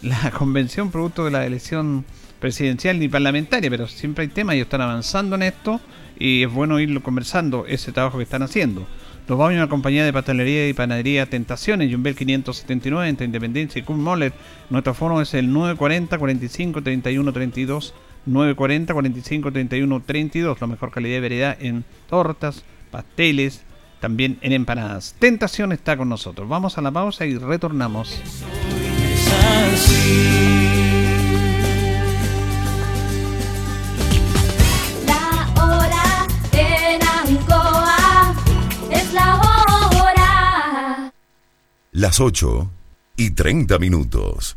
[0.00, 2.06] la convención producto de la elección
[2.40, 5.80] presidencial ni parlamentaria, pero siempre hay temas, y están avanzando en esto
[6.18, 8.86] y es bueno irlo conversando ese trabajo que están haciendo.
[9.30, 13.82] Nos vamos a una compañía de pastelería y panadería Tentaciones, Jumbel 579, entre Independencia y
[13.82, 14.32] Kuhn Moller.
[14.70, 17.94] Nuestro foro es el 940 45 31 32.
[18.26, 20.60] 940 45 31 32.
[20.60, 23.62] La mejor calidad de variedad en tortas, pasteles,
[24.00, 25.14] también en empanadas.
[25.20, 26.48] Tentación está con nosotros.
[26.48, 28.20] Vamos a la pausa y retornamos.
[42.00, 42.70] Las 8
[43.18, 44.56] y 30 minutos.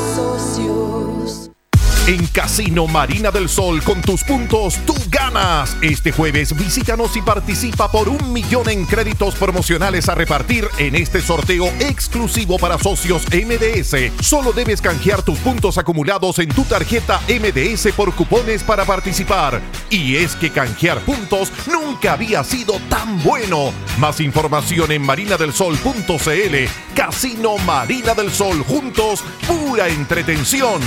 [2.07, 5.77] En Casino Marina del Sol, con tus puntos, tú ganas.
[5.81, 11.21] Este jueves visítanos y participa por un millón en créditos promocionales a repartir en este
[11.21, 14.19] sorteo exclusivo para socios MDS.
[14.19, 19.61] Solo debes canjear tus puntos acumulados en tu tarjeta MDS por cupones para participar.
[19.91, 23.71] Y es que canjear puntos nunca había sido tan bueno.
[23.99, 26.95] Más información en marinadelsol.cl.
[26.95, 30.81] Casino Marina del Sol, juntos, pura entretención.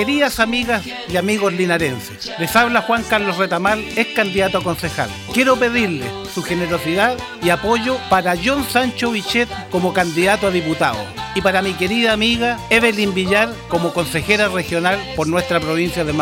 [0.00, 5.10] Queridas amigas y amigos linarenses, les habla Juan Carlos Retamal, es candidato a concejal.
[5.34, 11.42] Quiero pedirle su generosidad y apoyo para John Sancho Bichet como candidato a diputado y
[11.42, 16.14] para mi querida amiga Evelyn Villar como consejera regional por nuestra provincia de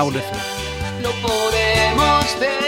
[1.22, 2.67] podemos ver.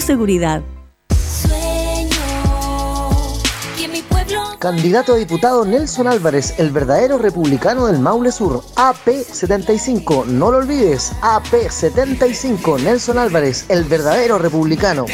[0.01, 0.61] seguridad.
[3.77, 10.25] Que mi pueblo Candidato a diputado Nelson Álvarez, el verdadero republicano del Maule Sur, AP75,
[10.25, 15.05] no lo olvides, AP75, Nelson Álvarez, el verdadero republicano.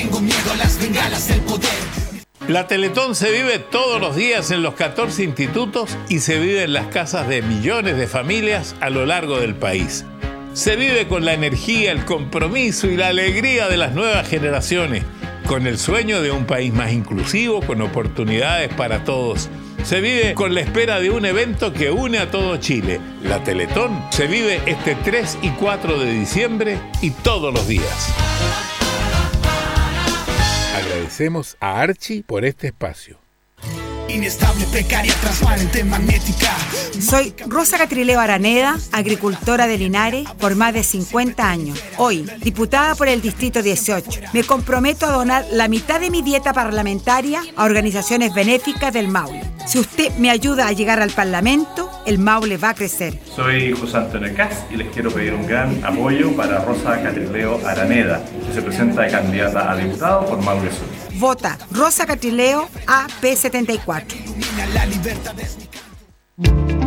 [2.48, 6.72] La Teletón se vive todos los días en los 14 institutos y se vive en
[6.72, 10.06] las casas de millones de familias a lo largo del país.
[10.58, 15.04] Se vive con la energía, el compromiso y la alegría de las nuevas generaciones,
[15.46, 19.52] con el sueño de un país más inclusivo, con oportunidades para todos.
[19.84, 23.00] Se vive con la espera de un evento que une a todo Chile.
[23.22, 28.12] La Teletón se vive este 3 y 4 de diciembre y todos los días.
[30.76, 33.27] Agradecemos a Archie por este espacio.
[34.10, 36.56] Inestable, precaria, transparente, magnética.
[37.00, 41.84] Soy Rosa Catrileo Araneda, agricultora de Linares por más de 50 años.
[41.98, 46.54] Hoy, diputada por el Distrito 18, me comprometo a donar la mitad de mi dieta
[46.54, 49.44] parlamentaria a organizaciones benéficas del Maule.
[49.66, 53.20] Si usted me ayuda a llegar al Parlamento, el Maule va a crecer.
[53.36, 58.24] Soy José Antonio Cas y les quiero pedir un gran apoyo para Rosa Catrileo Araneda,
[58.48, 61.07] que se presenta de candidata a diputado por Maule Sur.
[61.18, 64.14] Vota Rosa Catrileo AP74.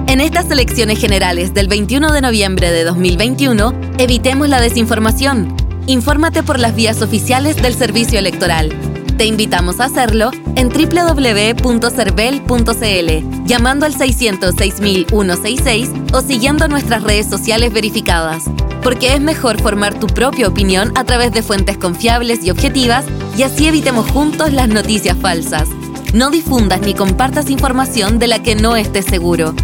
[0.06, 5.56] En estas elecciones generales del 21 de noviembre de 2021, evitemos la desinformación.
[5.86, 8.72] Infórmate por las vías oficiales del Servicio Electoral.
[9.16, 18.44] Te invitamos a hacerlo en www.cervel.cl, llamando al 606.166 o siguiendo nuestras redes sociales verificadas.
[18.82, 23.04] Porque es mejor formar tu propia opinión a través de fuentes confiables y objetivas
[23.36, 25.68] y así evitemos juntos las noticias falsas.
[26.12, 29.54] No difundas ni compartas información de la que no estés seguro.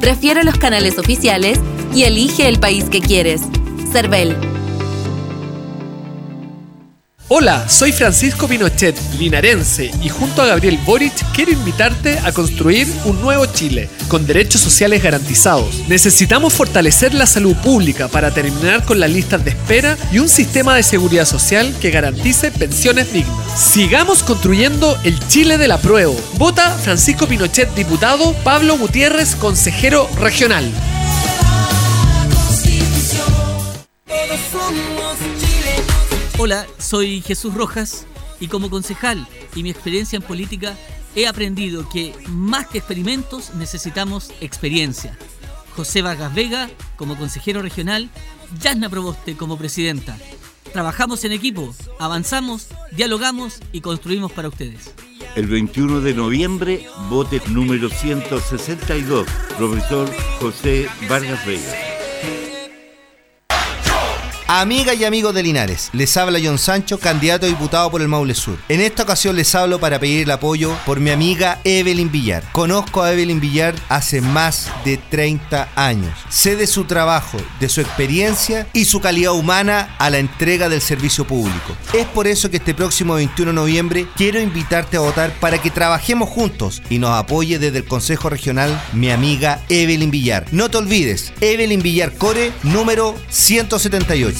[0.00, 1.58] Prefiere los canales oficiales
[1.94, 3.42] y elige el país que quieres.
[3.90, 4.55] Cervel.
[7.28, 13.20] Hola, soy Francisco Pinochet, linarense, y junto a Gabriel Boric quiero invitarte a construir un
[13.20, 15.88] nuevo Chile, con derechos sociales garantizados.
[15.88, 20.76] Necesitamos fortalecer la salud pública para terminar con las listas de espera y un sistema
[20.76, 23.60] de seguridad social que garantice pensiones dignas.
[23.60, 26.16] Sigamos construyendo el Chile del apruebo.
[26.34, 30.70] Vota Francisco Pinochet, diputado, Pablo Gutiérrez, consejero regional.
[36.38, 38.06] Hola, soy Jesús Rojas
[38.38, 39.26] y como concejal
[39.56, 40.76] y mi experiencia en política
[41.16, 45.18] he aprendido que más que experimentos necesitamos experiencia.
[45.74, 48.08] José Vargas Vega como consejero regional,
[48.60, 50.16] Yasna Proboste como presidenta.
[50.72, 54.92] Trabajamos en equipo, avanzamos, dialogamos y construimos para ustedes.
[55.34, 59.26] El 21 de noviembre, vote número 162,
[59.58, 60.08] profesor
[60.38, 61.95] José Vargas Vega.
[64.48, 68.32] Amiga y amigos de Linares, les habla John Sancho, candidato a diputado por el Maule
[68.32, 68.56] Sur.
[68.68, 72.44] En esta ocasión les hablo para pedir el apoyo por mi amiga Evelyn Villar.
[72.52, 76.12] Conozco a Evelyn Villar hace más de 30 años.
[76.28, 80.80] Sé de su trabajo, de su experiencia y su calidad humana a la entrega del
[80.80, 81.76] servicio público.
[81.92, 85.72] Es por eso que este próximo 21 de noviembre quiero invitarte a votar para que
[85.72, 90.46] trabajemos juntos y nos apoye desde el Consejo Regional mi amiga Evelyn Villar.
[90.52, 94.35] No te olvides, Evelyn Villar Core, número 178.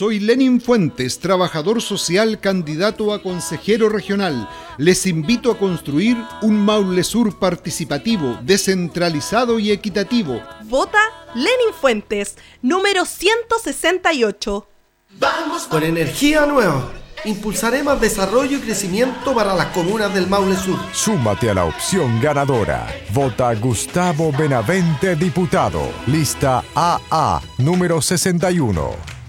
[0.00, 4.48] Soy Lenin Fuentes, trabajador social, candidato a consejero regional.
[4.78, 10.40] Les invito a construir un Maule Sur participativo, descentralizado y equitativo.
[10.64, 11.02] Vota
[11.34, 14.68] Lenin Fuentes, número 168.
[15.18, 16.90] Vamos con energía nueva.
[17.24, 20.78] Impulsaremos desarrollo y crecimiento para las comunas del Maule Sur.
[20.92, 22.86] Súmate a la opción ganadora.
[23.12, 25.82] Vota Gustavo Benavente, diputado.
[26.06, 29.19] Lista AA, número 61.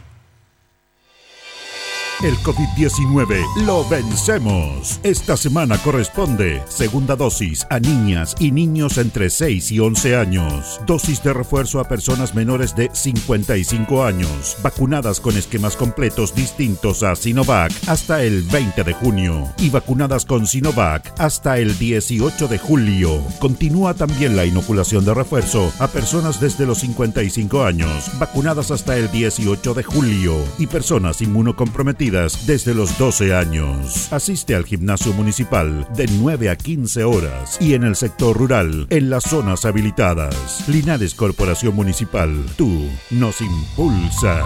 [2.24, 4.99] El COVID-19 lo vencemos.
[5.01, 10.80] Esta semana corresponde segunda dosis a niñas y niños entre 6 y 11 años.
[10.86, 17.15] Dosis de refuerzo a personas menores de 55 años, vacunadas con esquemas completos distintos a
[17.15, 23.24] Sinovac hasta el 20 de junio y vacunadas con Sinovac hasta el 18 de julio.
[23.39, 29.09] Continúa también la inoculación de refuerzo a personas desde los 55 años, vacunadas hasta el
[29.09, 34.12] 18 de julio y personas inmunocomprometidas desde los 12 años.
[34.12, 39.09] Asiste al gimnasio municipal de 9 a 15 horas y en el sector rural, en
[39.09, 40.68] las zonas habilitadas.
[40.68, 44.43] Linares Corporación Municipal, tú nos impulsas.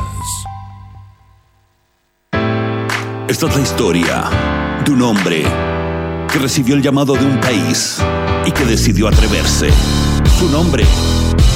[3.28, 4.24] Esta es la historia
[4.86, 5.44] de un hombre
[6.32, 7.98] que recibió el llamado de un país
[8.46, 9.70] y que decidió atreverse.
[10.38, 10.86] Su nombre.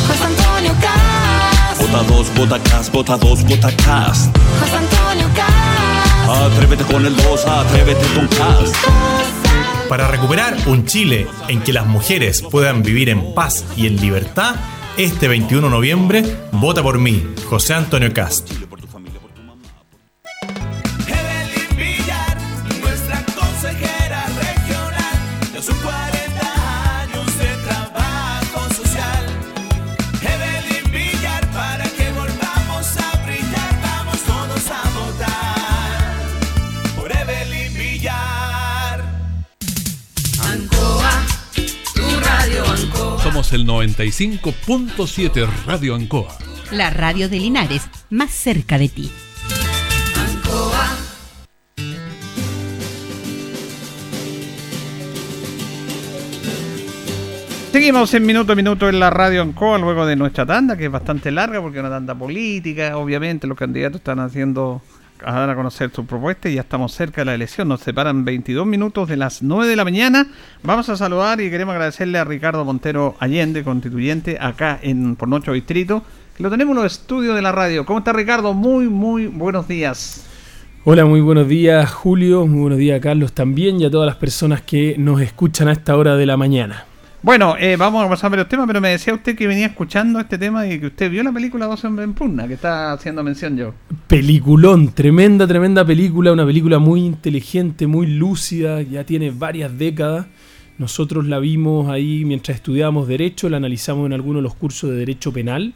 [0.07, 1.81] José Antonio Cast.
[1.81, 4.35] Vota 2, vota Cast, vota 2, vota Cast.
[4.59, 5.08] José Antonio.
[6.29, 8.75] Atrévete con el 2, atrévete con Cast.
[9.89, 14.55] Para recuperar un Chile en que las mujeres puedan vivir en paz y en libertad,
[14.95, 18.68] este 21 de noviembre, vota por mí, José Antonio Cast.
[43.51, 43.53] Ancoa.
[43.53, 46.37] Somos el 95.7 Radio Ancoa.
[46.71, 49.11] La radio de Linares, más cerca de ti.
[57.71, 60.91] Seguimos en minuto a minuto en la radio Ancoa luego de nuestra tanda, que es
[60.91, 62.97] bastante larga porque es una tanda política.
[62.97, 64.81] Obviamente, los candidatos están haciendo
[65.23, 67.67] a dar a conocer sus propuestas y ya estamos cerca de la elección.
[67.67, 70.27] Nos separan 22 minutos de las 9 de la mañana.
[70.63, 75.53] Vamos a saludar y queremos agradecerle a Ricardo Montero Allende, constituyente, acá en por Nocho
[75.53, 76.03] Distrito,
[76.35, 77.85] que lo tenemos en los estudios de la radio.
[77.85, 78.53] ¿Cómo está Ricardo?
[78.53, 80.25] Muy, muy buenos días.
[80.85, 84.61] Hola, muy buenos días Julio, muy buenos días Carlos también y a todas las personas
[84.61, 86.85] que nos escuchan a esta hora de la mañana.
[87.21, 90.21] Bueno, eh, vamos a pasar por los temas, pero me decía usted que venía escuchando
[90.21, 93.23] este tema y que usted vio la película Dos hombres en pugna, que está haciendo
[93.23, 93.73] mención yo.
[94.07, 100.27] Peliculón, tremenda, tremenda película, una película muy inteligente, muy lúcida, ya tiene varias décadas.
[100.77, 104.95] Nosotros la vimos ahí mientras estudiábamos Derecho, la analizamos en algunos de los cursos de
[104.95, 105.73] Derecho Penal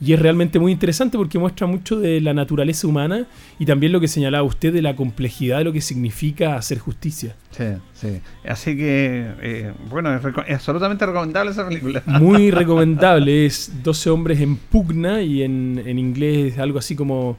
[0.00, 3.26] y es realmente muy interesante porque muestra mucho de la naturaleza humana
[3.58, 7.34] y también lo que señalaba usted de la complejidad de lo que significa hacer justicia.
[7.50, 8.20] Sí, sí.
[8.46, 12.02] Así que, eh, bueno, es, absolutamente recomendable esa película.
[12.06, 17.36] Muy recomendable, es 12 hombres en pugna y en, en inglés es algo así como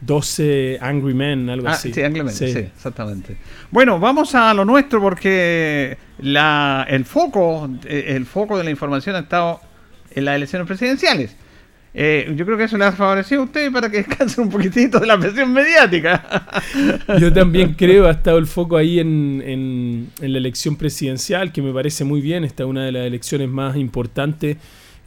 [0.00, 1.92] 12 Angry Men, algo Ah, así.
[1.92, 3.36] sí, Angry Men, sí, exactamente.
[3.70, 9.14] Bueno, vamos a lo nuestro porque la, el foco, eh, el foco de la información
[9.16, 9.60] ha estado
[10.12, 11.36] en las elecciones presidenciales.
[11.92, 15.00] Eh, yo creo que eso le ha favorecido a usted para que descanse un poquitito
[15.00, 16.46] de la presión mediática.
[17.18, 21.62] Yo también creo, ha estado el foco ahí en, en- en la elección presidencial, que
[21.62, 24.56] me parece muy bien, esta es una de las elecciones más importantes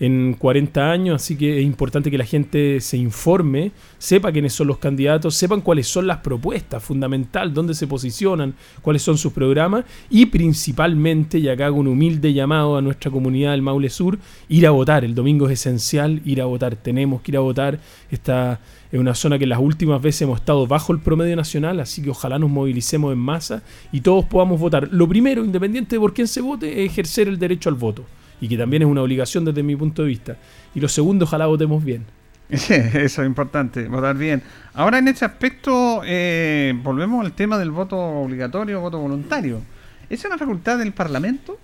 [0.05, 4.67] en 40 años, así que es importante que la gente se informe, sepa quiénes son
[4.67, 9.85] los candidatos, sepan cuáles son las propuestas, fundamental, dónde se posicionan, cuáles son sus programas
[10.09, 14.67] y principalmente, y acá hago un humilde llamado a nuestra comunidad del Maule Sur, ir
[14.67, 15.05] a votar.
[15.05, 17.79] El domingo es esencial ir a votar, tenemos que ir a votar.
[18.11, 18.59] Esta
[18.91, 22.09] es una zona que las últimas veces hemos estado bajo el promedio nacional, así que
[22.09, 24.89] ojalá nos movilicemos en masa y todos podamos votar.
[24.91, 28.03] Lo primero, independiente de por quién se vote, es ejercer el derecho al voto
[28.41, 30.37] y que también es una obligación desde mi punto de vista.
[30.75, 32.05] Y lo segundo, ojalá votemos bien.
[32.51, 34.41] Sí, eso es importante, votar bien.
[34.73, 39.61] Ahora en ese aspecto eh, volvemos al tema del voto obligatorio, voto voluntario.
[40.09, 41.57] ¿Es una facultad del Parlamento?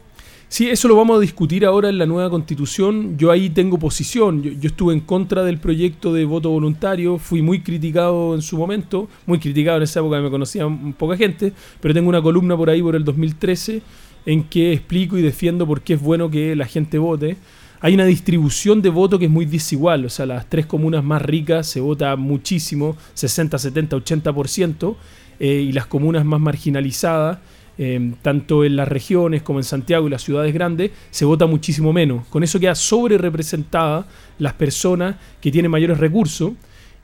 [0.48, 3.20] Sí, eso lo vamos a discutir ahora en la nueva constitución.
[3.20, 4.42] Yo ahí tengo posición.
[4.42, 7.20] Yo, yo, estuve en contra del proyecto de voto voluntario.
[7.20, 9.08] Fui muy criticado en su momento.
[9.28, 10.68] Muy criticado en esa época, me conocía
[10.98, 11.54] poca gente.
[11.80, 13.84] Pero tengo una columna por ahí por el 2013
[14.26, 17.38] en que explico y defiendo por qué es bueno que la gente vote.
[17.82, 21.22] Hay una distribución de voto que es muy desigual, o sea, las tres comunas más
[21.22, 24.96] ricas se vota muchísimo, 60, 70, 80%,
[25.40, 27.40] eh, y las comunas más marginalizadas,
[27.78, 31.94] eh, tanto en las regiones como en Santiago y las ciudades grandes, se vota muchísimo
[31.94, 32.26] menos.
[32.28, 34.06] Con eso queda sobre representada
[34.38, 36.52] las personas que tienen mayores recursos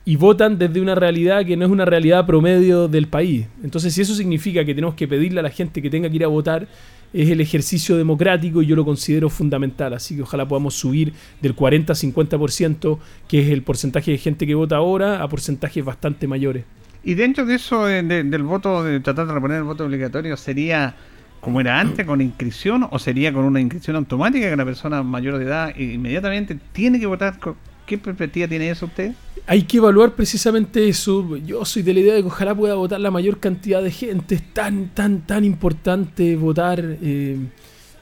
[0.08, 3.48] y votan desde una realidad que no es una realidad promedio del país.
[3.64, 6.24] Entonces, si eso significa que tenemos que pedirle a la gente que tenga que ir
[6.24, 6.68] a votar,
[7.12, 9.94] es el ejercicio democrático y yo lo considero fundamental.
[9.94, 14.46] Así que ojalá podamos subir del 40 a 50%, que es el porcentaje de gente
[14.46, 16.64] que vota ahora, a porcentajes bastante mayores.
[17.02, 20.36] Y dentro de eso, de, de, del voto, de tratar de reponer el voto obligatorio,
[20.36, 20.94] ¿sería
[21.40, 25.38] como era antes, con inscripción, o sería con una inscripción automática que una persona mayor
[25.38, 27.40] de edad inmediatamente tiene que votar?
[27.86, 29.12] ¿Qué perspectiva tiene eso usted?
[29.46, 31.36] Hay que evaluar precisamente eso.
[31.36, 34.34] Yo soy de la idea de que ojalá pueda votar la mayor cantidad de gente.
[34.34, 36.82] Es tan, tan, tan importante votar.
[36.82, 37.38] Eh,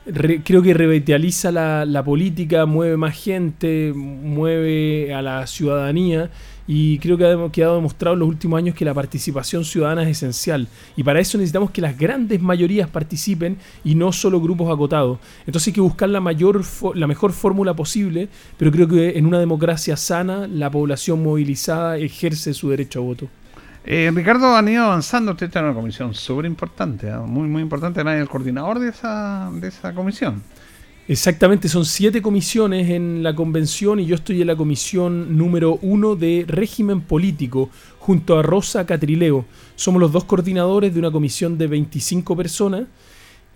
[0.06, 6.30] re, creo que revitaliza la, la política, mueve más gente, mueve a la ciudadanía
[6.66, 10.08] y creo que ha quedado demostrado en los últimos años que la participación ciudadana es
[10.16, 15.18] esencial y para eso necesitamos que las grandes mayorías participen y no solo grupos acotados.
[15.46, 16.62] Entonces hay que buscar la mayor
[16.94, 22.54] la mejor fórmula posible, pero creo que en una democracia sana la población movilizada ejerce
[22.54, 23.28] su derecho a voto.
[23.86, 27.18] Eh, Ricardo, han ido avanzando, usted está en una comisión súper importante, ¿eh?
[27.18, 30.42] muy muy importante, el coordinador de esa, de esa comisión.
[31.06, 36.16] Exactamente, son siete comisiones en la convención y yo estoy en la comisión número uno
[36.16, 39.44] de régimen político junto a Rosa Catrileo.
[39.76, 42.84] Somos los dos coordinadores de una comisión de 25 personas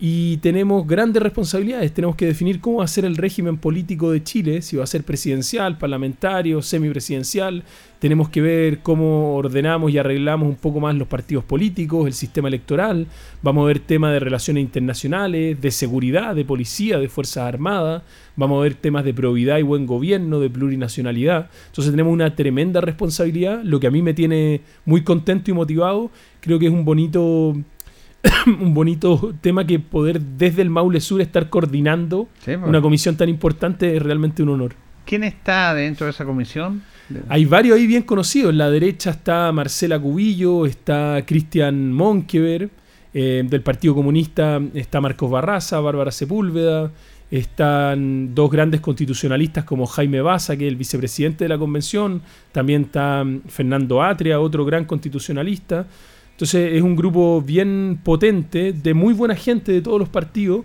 [0.01, 1.93] y tenemos grandes responsabilidades.
[1.93, 4.87] Tenemos que definir cómo va a ser el régimen político de Chile, si va a
[4.87, 7.63] ser presidencial, parlamentario, semipresidencial.
[7.99, 12.47] Tenemos que ver cómo ordenamos y arreglamos un poco más los partidos políticos, el sistema
[12.47, 13.07] electoral.
[13.41, 18.01] Vamos a ver temas de relaciones internacionales, de seguridad, de policía, de Fuerzas Armadas.
[18.37, 21.49] Vamos a ver temas de probidad y buen gobierno, de plurinacionalidad.
[21.67, 26.09] Entonces tenemos una tremenda responsabilidad, lo que a mí me tiene muy contento y motivado.
[26.39, 27.53] Creo que es un bonito
[28.47, 32.67] un bonito tema que poder desde el Maule Sur estar coordinando sí, bueno.
[32.67, 34.75] una comisión tan importante es realmente un honor.
[35.05, 36.83] ¿Quién está dentro de esa comisión?
[37.29, 38.51] Hay varios ahí bien conocidos.
[38.51, 42.69] En la derecha está Marcela Cubillo, está Cristian Monkever,
[43.13, 46.91] eh, del Partido Comunista está Marcos Barraza, Bárbara Sepúlveda,
[47.31, 52.83] están dos grandes constitucionalistas como Jaime Baza, que es el vicepresidente de la convención, también
[52.83, 55.87] está Fernando Atria, otro gran constitucionalista.
[56.39, 60.63] Entonces es un grupo bien potente, de muy buena gente de todos los partidos,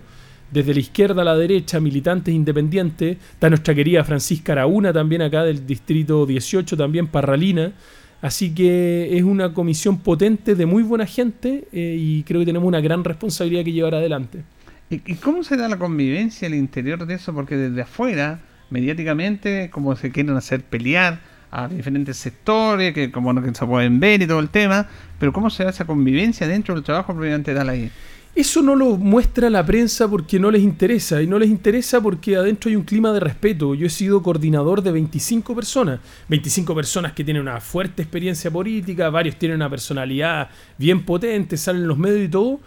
[0.49, 3.17] desde la izquierda a la derecha, militantes independientes.
[3.33, 7.73] Está nuestra querida Francisca Araúna también acá del distrito 18, también Parralina.
[8.21, 12.69] Así que es una comisión potente de muy buena gente eh, y creo que tenemos
[12.69, 14.43] una gran responsabilidad que llevar adelante.
[14.89, 17.33] ¿Y, ¿Y cómo se da la convivencia al interior de eso?
[17.33, 23.41] Porque desde afuera, mediáticamente, como se quieren hacer pelear a diferentes sectores que como no
[23.41, 24.87] que se pueden ver y todo el tema,
[25.17, 27.89] pero cómo se da esa convivencia dentro del trabajo propiamente tal ahí.
[28.35, 32.35] Eso no lo muestra la prensa porque no les interesa, y no les interesa porque
[32.35, 33.73] adentro hay un clima de respeto.
[33.73, 39.09] Yo he sido coordinador de 25 personas, 25 personas que tienen una fuerte experiencia política,
[39.09, 42.59] varios tienen una personalidad bien potente, salen en los medios y todo,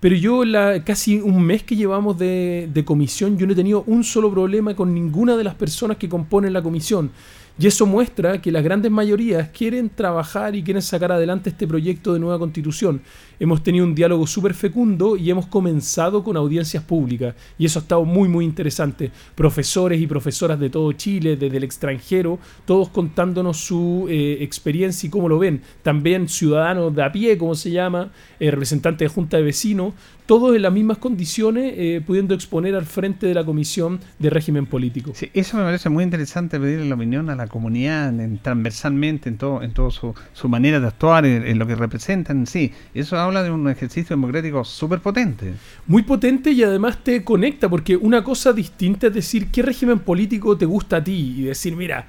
[0.00, 3.84] pero yo la, casi un mes que llevamos de, de comisión, yo no he tenido
[3.86, 7.12] un solo problema con ninguna de las personas que componen la comisión
[7.58, 12.14] Y eso muestra que las grandes mayorías quieren trabajar y quieren sacar adelante este proyecto
[12.14, 13.02] de nueva constitución.
[13.38, 17.34] Hemos tenido un diálogo súper fecundo y hemos comenzado con audiencias públicas.
[17.58, 19.10] Y eso ha estado muy, muy interesante.
[19.34, 25.10] Profesores y profesoras de todo Chile, desde el extranjero, todos contándonos su eh, experiencia y
[25.10, 25.60] cómo lo ven.
[25.82, 29.92] También ciudadanos de a pie, como se llama, eh, representantes de junta de vecinos,
[30.32, 34.64] todos en las mismas condiciones, eh, pudiendo exponer al frente de la Comisión de Régimen
[34.64, 35.12] Político.
[35.14, 39.36] Sí, eso me parece muy interesante pedirle la opinión a la comunidad en- transversalmente en
[39.36, 42.72] todo, en todo su, su manera de actuar, en, en lo que representan en sí.
[42.94, 45.52] Eso habla de un ejercicio democrático súper potente.
[45.86, 50.56] Muy potente y además te conecta, porque una cosa distinta es decir qué régimen político
[50.56, 52.06] te gusta a ti y decir, mira,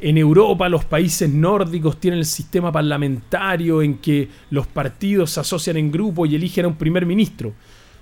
[0.00, 5.76] en Europa los países nórdicos tienen el sistema parlamentario en que los partidos se asocian
[5.76, 7.52] en grupo y eligen a un primer ministro.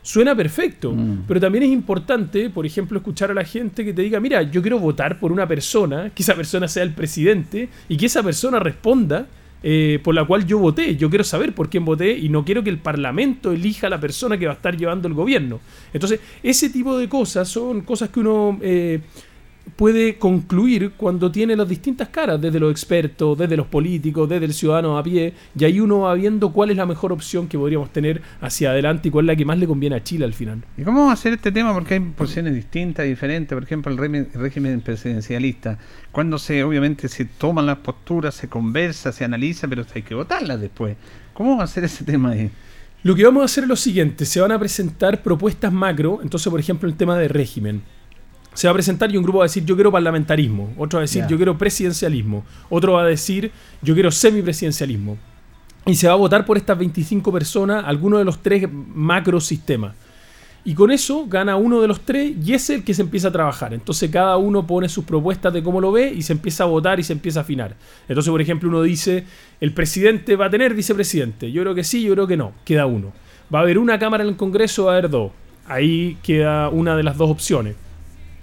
[0.03, 0.95] Suena perfecto,
[1.27, 4.61] pero también es importante, por ejemplo, escuchar a la gente que te diga, mira, yo
[4.61, 8.59] quiero votar por una persona, que esa persona sea el presidente y que esa persona
[8.59, 9.27] responda
[9.63, 10.95] eh, por la cual yo voté.
[10.95, 13.99] Yo quiero saber por quién voté y no quiero que el Parlamento elija a la
[13.99, 15.59] persona que va a estar llevando el gobierno.
[15.95, 19.01] Entonces, ese tipo de cosas son cosas que uno eh,
[19.77, 24.55] puede concluir cuando tiene las distintas caras, desde los expertos, desde los políticos, desde el
[24.55, 27.93] ciudadano a pie, y ahí uno va viendo cuál es la mejor opción que podríamos
[27.93, 30.63] tener hacia adelante y cuál es la que más le conviene a Chile al final.
[30.77, 31.73] ¿Y cómo vamos a hacer este tema?
[31.73, 33.55] Porque hay posiciones distintas, diferentes.
[33.55, 35.79] Por ejemplo, el régimen, el régimen presidencialista.
[36.13, 40.61] Cuando se, obviamente, se toman las posturas, se conversa, se analiza, pero hay que votarlas
[40.61, 40.97] después.
[41.33, 42.51] ¿Cómo vamos a hacer ese tema ahí?
[43.03, 46.49] Lo que vamos a hacer es lo siguiente, se van a presentar propuestas macro, entonces
[46.49, 47.83] por ejemplo el tema de régimen.
[48.55, 51.01] Se va a presentar y un grupo va a decir yo quiero parlamentarismo, otro va
[51.01, 53.51] a decir yo quiero presidencialismo, otro va a decir
[53.83, 55.19] yo quiero semipresidencialismo.
[55.87, 59.95] Y se va a votar por estas 25 personas alguno de los tres macro sistemas.
[60.67, 63.33] Y con eso gana uno de los tres y es el que se empieza a
[63.33, 63.75] trabajar.
[63.75, 66.99] Entonces cada uno pone sus propuestas de cómo lo ve y se empieza a votar
[66.99, 67.77] y se empieza a afinar.
[68.09, 69.27] Entonces, por ejemplo, uno dice,
[69.61, 71.53] el presidente va a tener vicepresidente.
[71.53, 72.53] Yo creo que sí, yo creo que no.
[72.65, 73.13] Queda uno.
[73.55, 75.33] Va a haber una cámara en el Congreso, va a haber dos.
[75.67, 77.77] Ahí queda una de las dos opciones.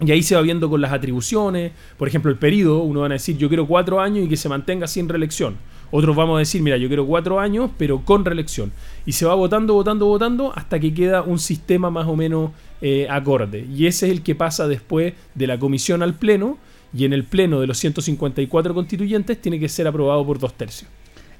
[0.04, 1.72] Y ahí se va viendo con las atribuciones.
[1.97, 4.49] Por ejemplo, el periodo, uno van a decir, yo quiero cuatro años y que se
[4.49, 5.58] mantenga sin reelección.
[5.91, 8.72] Otros vamos a decir, mira, yo quiero cuatro años, pero con reelección.
[9.06, 13.08] Y se va votando, votando, votando, hasta que queda un sistema más o menos eh,
[13.10, 13.68] acorde.
[13.72, 16.58] Y ese es el que pasa después de la comisión al pleno.
[16.93, 20.89] Y en el pleno de los 154 constituyentes tiene que ser aprobado por dos tercios.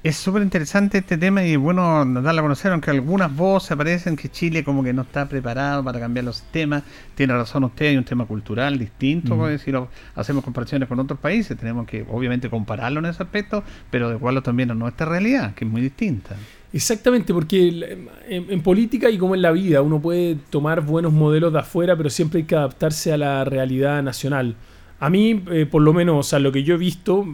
[0.04, 4.30] Es súper interesante este tema y bueno darlo a conocer, aunque algunas voces aparecen que
[4.30, 6.82] Chile como que no está preparado para cambiar los sistemas.
[7.14, 9.43] Tiene razón usted, hay un tema cultural distinto, Ujú.
[9.43, 13.64] pues, si lo- hacemos comparaciones con otros países, tenemos que obviamente compararlo en ese aspecto,
[13.91, 16.36] pero adecuarlo también a nuestra realidad, que es muy distinta.
[16.74, 21.60] Exactamente, porque en política y como en la vida uno puede tomar buenos modelos de
[21.60, 24.56] afuera, pero siempre hay que adaptarse a la realidad nacional.
[25.02, 27.26] A mí, eh, por lo menos, o sea, lo que yo he visto,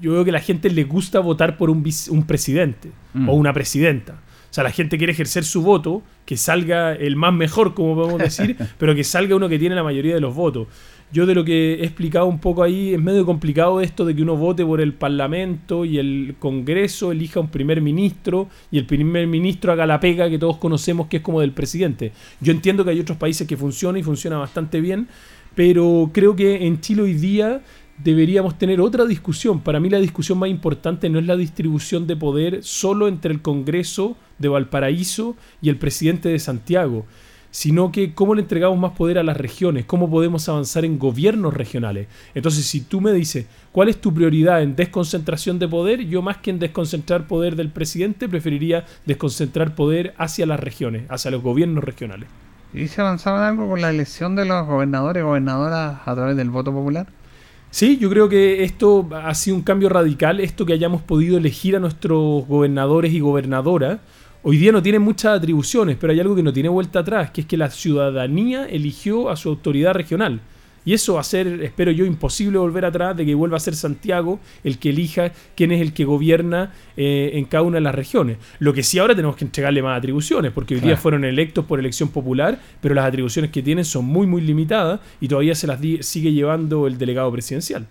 [0.00, 3.28] yo veo que a la gente le gusta votar por un, un presidente Mm.
[3.28, 4.20] o una presidenta.
[4.50, 8.18] O sea, la gente quiere ejercer su voto, que salga el más mejor, como podemos
[8.18, 10.68] decir, pero que salga uno que tiene la mayoría de los votos.
[11.10, 14.22] Yo de lo que he explicado un poco ahí, es medio complicado esto de que
[14.22, 19.26] uno vote por el Parlamento y el Congreso elija un primer ministro y el primer
[19.26, 22.12] ministro haga la pega que todos conocemos que es como del presidente.
[22.42, 25.08] Yo entiendo que hay otros países que funciona y funciona bastante bien,
[25.54, 27.62] pero creo que en Chile hoy día
[28.02, 29.60] deberíamos tener otra discusión.
[29.60, 33.42] Para mí la discusión más importante no es la distribución de poder solo entre el
[33.42, 37.06] Congreso de Valparaíso y el presidente de Santiago,
[37.50, 41.54] sino que cómo le entregamos más poder a las regiones, cómo podemos avanzar en gobiernos
[41.54, 42.06] regionales.
[42.34, 46.06] Entonces, si tú me dices, ¿cuál es tu prioridad en desconcentración de poder?
[46.06, 51.30] Yo más que en desconcentrar poder del presidente, preferiría desconcentrar poder hacia las regiones, hacia
[51.30, 52.28] los gobiernos regionales.
[52.74, 56.36] ¿Y se avanzaba en algo con la elección de los gobernadores y gobernadoras a través
[56.36, 57.06] del voto popular?
[57.70, 61.76] Sí, yo creo que esto ha sido un cambio radical, esto que hayamos podido elegir
[61.76, 64.00] a nuestros gobernadores y gobernadoras.
[64.42, 67.42] Hoy día no tienen muchas atribuciones, pero hay algo que no tiene vuelta atrás, que
[67.42, 70.40] es que la ciudadanía eligió a su autoridad regional.
[70.88, 73.74] Y eso va a ser, espero yo, imposible volver atrás de que vuelva a ser
[73.74, 77.94] Santiago el que elija quién es el que gobierna eh, en cada una de las
[77.94, 78.38] regiones.
[78.58, 81.78] Lo que sí ahora tenemos que entregarle más atribuciones, porque hoy día fueron electos por
[81.78, 85.78] elección popular, pero las atribuciones que tienen son muy, muy limitadas y todavía se las
[86.00, 87.86] sigue llevando el delegado presidencial.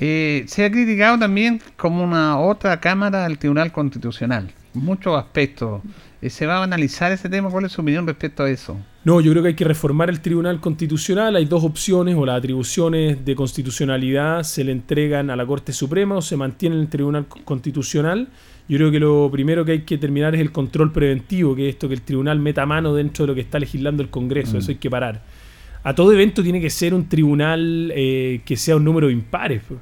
[0.00, 4.50] Eh, se ha criticado también como una otra cámara del Tribunal Constitucional.
[4.74, 5.82] Muchos aspectos.
[6.20, 7.48] Eh, ¿Se va a analizar ese tema?
[7.50, 8.76] ¿Cuál es su opinión respecto a eso?
[9.04, 11.34] No, yo creo que hay que reformar el Tribunal Constitucional.
[11.36, 16.16] Hay dos opciones, o las atribuciones de constitucionalidad se le entregan a la Corte Suprema
[16.16, 18.28] o se mantiene en el Tribunal Co- Constitucional.
[18.68, 21.74] Yo creo que lo primero que hay que terminar es el control preventivo, que es
[21.74, 24.54] esto que el Tribunal meta mano dentro de lo que está legislando el Congreso.
[24.54, 24.58] Mm.
[24.58, 25.22] Eso hay que parar.
[25.84, 29.62] A todo evento tiene que ser un tribunal eh, que sea un número impares.
[29.66, 29.80] pues.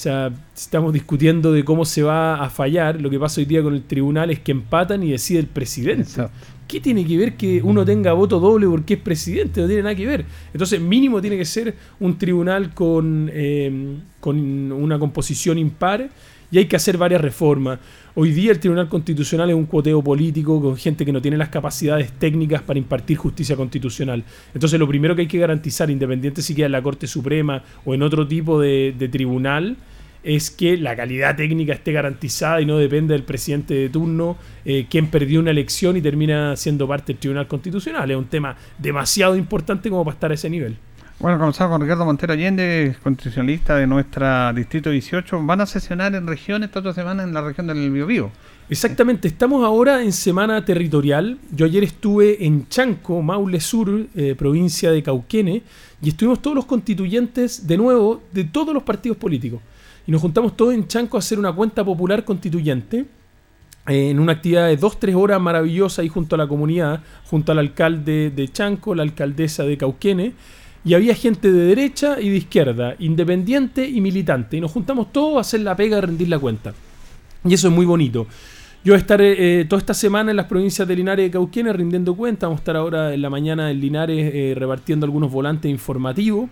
[0.00, 2.98] O sea, estamos discutiendo de cómo se va a fallar.
[3.02, 6.26] Lo que pasa hoy día con el tribunal es que empatan y decide el presidente.
[6.66, 9.60] ¿Qué tiene que ver que uno tenga voto doble porque es presidente?
[9.60, 10.24] No tiene nada que ver.
[10.54, 16.08] Entonces, mínimo tiene que ser un tribunal con, eh, con una composición impar
[16.50, 17.78] y hay que hacer varias reformas.
[18.14, 21.50] Hoy día el Tribunal Constitucional es un cuoteo político con gente que no tiene las
[21.50, 24.24] capacidades técnicas para impartir justicia constitucional.
[24.54, 27.92] Entonces lo primero que hay que garantizar, independiente si queda en la Corte Suprema o
[27.92, 29.76] en otro tipo de, de tribunal,
[30.22, 34.86] es que la calidad técnica esté garantizada y no dependa del presidente de turno, eh,
[34.88, 38.10] quien perdió una elección y termina siendo parte del Tribunal Constitucional.
[38.10, 40.76] Es un tema demasiado importante como para estar a ese nivel.
[41.20, 45.44] Bueno, comenzamos con Ricardo Montero Allende, constitucionalista de nuestra Distrito 18.
[45.44, 48.30] ¿Van a sesionar en regiones esta otra semana en la región del Biobío?
[48.70, 51.38] Exactamente, estamos ahora en semana territorial.
[51.54, 55.62] Yo ayer estuve en Chanco, Maule Sur, eh, provincia de Cauquene,
[56.00, 59.60] y estuvimos todos los constituyentes, de nuevo, de todos los partidos políticos.
[60.10, 63.06] Y nos juntamos todos en Chanco a hacer una cuenta popular constituyente
[63.86, 67.52] eh, en una actividad de dos, tres horas maravillosa ahí junto a la comunidad, junto
[67.52, 70.32] al alcalde de Chanco, la alcaldesa de Cauquene
[70.84, 74.56] y había gente de derecha y de izquierda, independiente y militante.
[74.56, 76.74] Y nos juntamos todos a hacer la pega de rendir la cuenta.
[77.44, 78.26] Y eso es muy bonito.
[78.82, 81.76] Yo voy a estar eh, toda esta semana en las provincias de Linares y Cauquenes
[81.76, 82.48] rindiendo cuenta.
[82.48, 86.50] Vamos a estar ahora en la mañana en Linares eh, repartiendo algunos volantes informativos.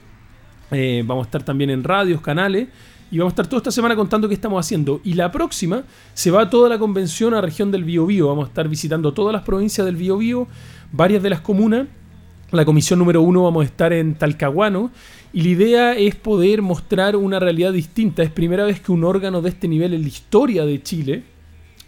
[0.71, 2.69] Vamos a estar también en radios, canales.
[3.11, 5.01] Y vamos a estar toda esta semana contando qué estamos haciendo.
[5.05, 5.85] Y la próxima
[6.15, 8.29] se va toda la convención a región del Biobío.
[8.29, 10.47] Vamos a estar visitando todas las provincias del Biobío,
[10.93, 11.87] varias de las comunas
[12.51, 14.91] la comisión número uno vamos a estar en Talcahuano
[15.35, 18.23] y la idea es poder mostrar una realidad distinta.
[18.23, 21.25] Es primera vez que un órgano de este nivel en la historia de Chile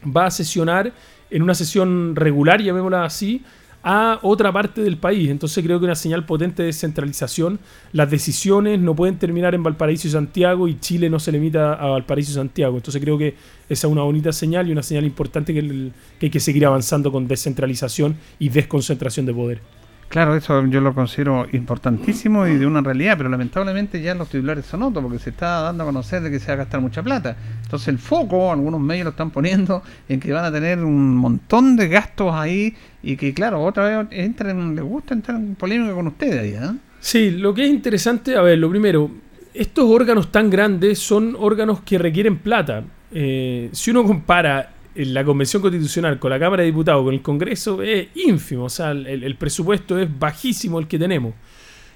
[0.05, 0.93] va a sesionar
[1.31, 3.43] en una sesión regular, llamémosla así,
[3.83, 5.31] a otra parte del país.
[5.31, 7.59] Entonces creo que una señal potente de descentralización.
[7.93, 11.87] Las decisiones no pueden terminar en Valparaíso y Santiago y Chile no se limita a
[11.89, 12.77] Valparaíso y Santiago.
[12.77, 13.35] Entonces creo que
[13.69, 17.11] esa es una bonita señal y una señal importante que, que hay que seguir avanzando
[17.11, 19.80] con descentralización y desconcentración de poder.
[20.11, 24.67] Claro, eso yo lo considero importantísimo y de una realidad, pero lamentablemente ya los titulares
[24.67, 27.01] son otros porque se está dando a conocer de que se va a gastar mucha
[27.01, 27.37] plata.
[27.63, 31.77] Entonces el foco, algunos medios lo están poniendo en que van a tener un montón
[31.77, 36.09] de gastos ahí y que claro, otra vez entran, les gusta entrar en polémica con
[36.09, 36.77] ustedes ahí, ¿eh?
[36.99, 39.13] Sí, lo que es interesante, a ver, lo primero,
[39.55, 42.83] estos órganos tan grandes son órganos que requieren plata.
[43.13, 47.83] Eh, si uno compara la Convención Constitucional con la Cámara de Diputados, con el Congreso,
[47.83, 48.65] es ínfimo.
[48.65, 51.35] O sea, el, presupuesto es bajísimo el que tenemos.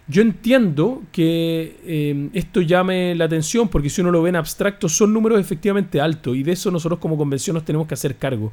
[0.06, 4.86] Yo entiendo que eh, esto llame la atención porque si uno lo ve en abstracto
[4.86, 8.52] son números efectivamente altos y de eso nosotros como convención nos tenemos que hacer cargo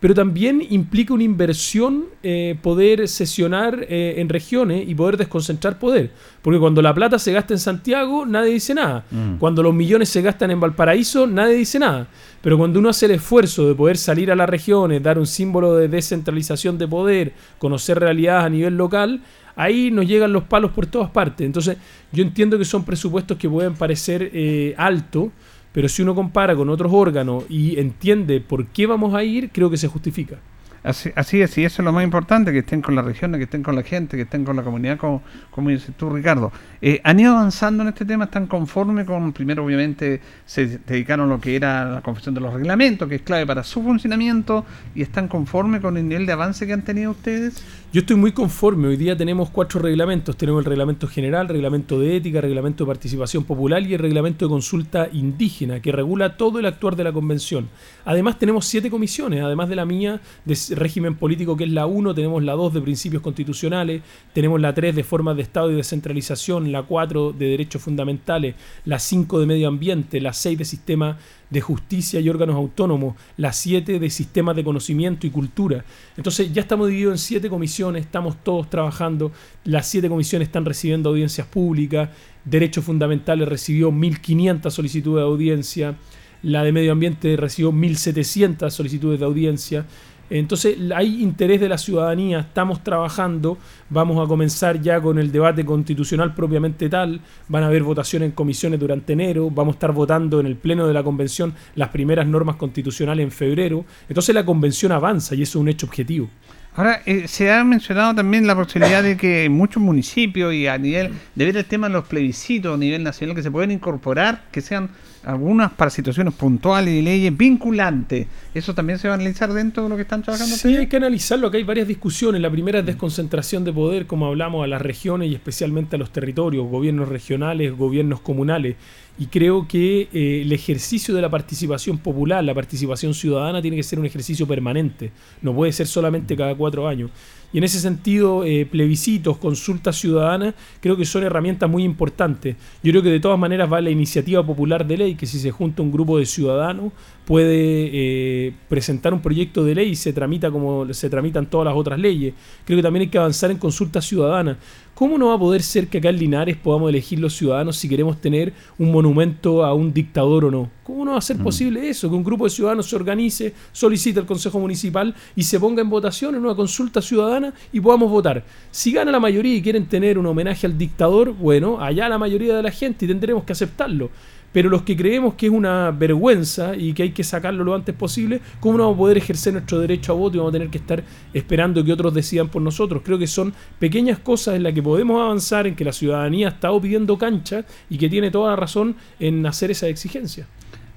[0.00, 6.12] pero también implica una inversión eh, poder sesionar eh, en regiones y poder desconcentrar poder.
[6.40, 9.04] Porque cuando la plata se gasta en Santiago, nadie dice nada.
[9.10, 9.38] Mm.
[9.38, 12.06] Cuando los millones se gastan en Valparaíso, nadie dice nada.
[12.40, 15.74] Pero cuando uno hace el esfuerzo de poder salir a las regiones, dar un símbolo
[15.74, 19.20] de descentralización de poder, conocer realidades a nivel local,
[19.56, 21.44] ahí nos llegan los palos por todas partes.
[21.44, 21.76] Entonces,
[22.12, 25.30] yo entiendo que son presupuestos que pueden parecer eh, altos
[25.78, 29.70] pero si uno compara con otros órganos y entiende por qué vamos a ir, creo
[29.70, 30.34] que se justifica.
[30.82, 33.44] Así, así es, y eso es lo más importante, que estén con las regiones, que
[33.44, 35.22] estén con la gente, que estén con la comunidad, como,
[35.52, 36.50] como dices tú, Ricardo.
[36.82, 38.24] Eh, ¿Han ido avanzando en este tema?
[38.24, 42.52] ¿Están conformes con, primero obviamente se dedicaron a lo que era la confección de los
[42.52, 44.66] reglamentos, que es clave para su funcionamiento,
[44.96, 47.62] y están conformes con el nivel de avance que han tenido ustedes?
[47.90, 48.88] Yo estoy muy conforme.
[48.88, 50.36] Hoy día tenemos cuatro reglamentos.
[50.36, 54.50] Tenemos el reglamento general, reglamento de ética, reglamento de participación popular y el reglamento de
[54.50, 57.70] consulta indígena, que regula todo el actuar de la convención.
[58.04, 62.14] Además tenemos siete comisiones, además de la mía de régimen político, que es la 1,
[62.14, 64.02] tenemos la 2 de principios constitucionales,
[64.34, 68.98] tenemos la 3 de formas de Estado y descentralización, la 4 de derechos fundamentales, la
[68.98, 71.16] 5 de medio ambiente, la 6 de sistema
[71.50, 75.84] de justicia y órganos autónomos, la 7 de sistemas de conocimiento y cultura.
[76.16, 79.32] Entonces ya estamos divididos en 7 comisiones, estamos todos trabajando,
[79.64, 82.10] las 7 comisiones están recibiendo audiencias públicas,
[82.44, 85.96] derechos fundamentales recibió 1.500 solicitudes de audiencia,
[86.42, 89.86] la de medio ambiente recibió 1.700 solicitudes de audiencia.
[90.30, 93.58] Entonces hay interés de la ciudadanía, estamos trabajando,
[93.88, 98.32] vamos a comenzar ya con el debate constitucional propiamente tal, van a haber votaciones en
[98.32, 102.26] comisiones durante enero, vamos a estar votando en el Pleno de la Convención las primeras
[102.26, 106.28] normas constitucionales en febrero, entonces la Convención avanza y eso es un hecho objetivo.
[106.74, 111.12] Ahora, eh, se ha mencionado también la posibilidad de que muchos municipios y a nivel
[111.34, 114.60] de ver el tema de los plebiscitos a nivel nacional que se pueden incorporar, que
[114.60, 114.90] sean
[115.28, 118.26] algunas para situaciones puntuales y leyes vinculantes.
[118.54, 120.56] ¿Eso también se va a analizar dentro de lo que están trabajando?
[120.56, 121.48] Sí, hay que analizarlo.
[121.48, 122.40] Acá hay varias discusiones.
[122.40, 126.10] La primera es desconcentración de poder, como hablamos, a las regiones y especialmente a los
[126.12, 128.76] territorios, gobiernos regionales, gobiernos comunales.
[129.18, 133.82] Y creo que eh, el ejercicio de la participación popular, la participación ciudadana, tiene que
[133.82, 135.10] ser un ejercicio permanente.
[135.42, 137.10] No puede ser solamente cada cuatro años.
[137.52, 142.56] Y en ese sentido, eh, plebiscitos, consultas ciudadanas, creo que son herramientas muy importantes.
[142.82, 145.50] Yo creo que de todas maneras va la iniciativa popular de ley, que si se
[145.50, 146.92] junta un grupo de ciudadanos
[147.24, 151.74] puede eh, presentar un proyecto de ley y se tramita como se tramitan todas las
[151.74, 152.34] otras leyes.
[152.64, 154.58] Creo que también hay que avanzar en consultas ciudadanas.
[154.98, 157.88] ¿Cómo no va a poder ser que acá en Linares podamos elegir los ciudadanos si
[157.88, 160.72] queremos tener un monumento a un dictador o no?
[160.82, 162.10] ¿Cómo no va a ser posible eso?
[162.10, 165.88] Que un grupo de ciudadanos se organice, solicite al Consejo Municipal y se ponga en
[165.88, 168.42] votación en una consulta ciudadana y podamos votar.
[168.72, 172.56] Si gana la mayoría y quieren tener un homenaje al dictador, bueno, allá la mayoría
[172.56, 174.10] de la gente y tendremos que aceptarlo.
[174.52, 177.94] Pero los que creemos que es una vergüenza y que hay que sacarlo lo antes
[177.94, 180.68] posible, ¿cómo no vamos a poder ejercer nuestro derecho a voto y vamos a tener
[180.70, 183.02] que estar esperando que otros decidan por nosotros?
[183.04, 186.50] Creo que son pequeñas cosas en las que podemos avanzar, en que la ciudadanía ha
[186.50, 190.46] estado pidiendo cancha y que tiene toda la razón en hacer esa exigencia.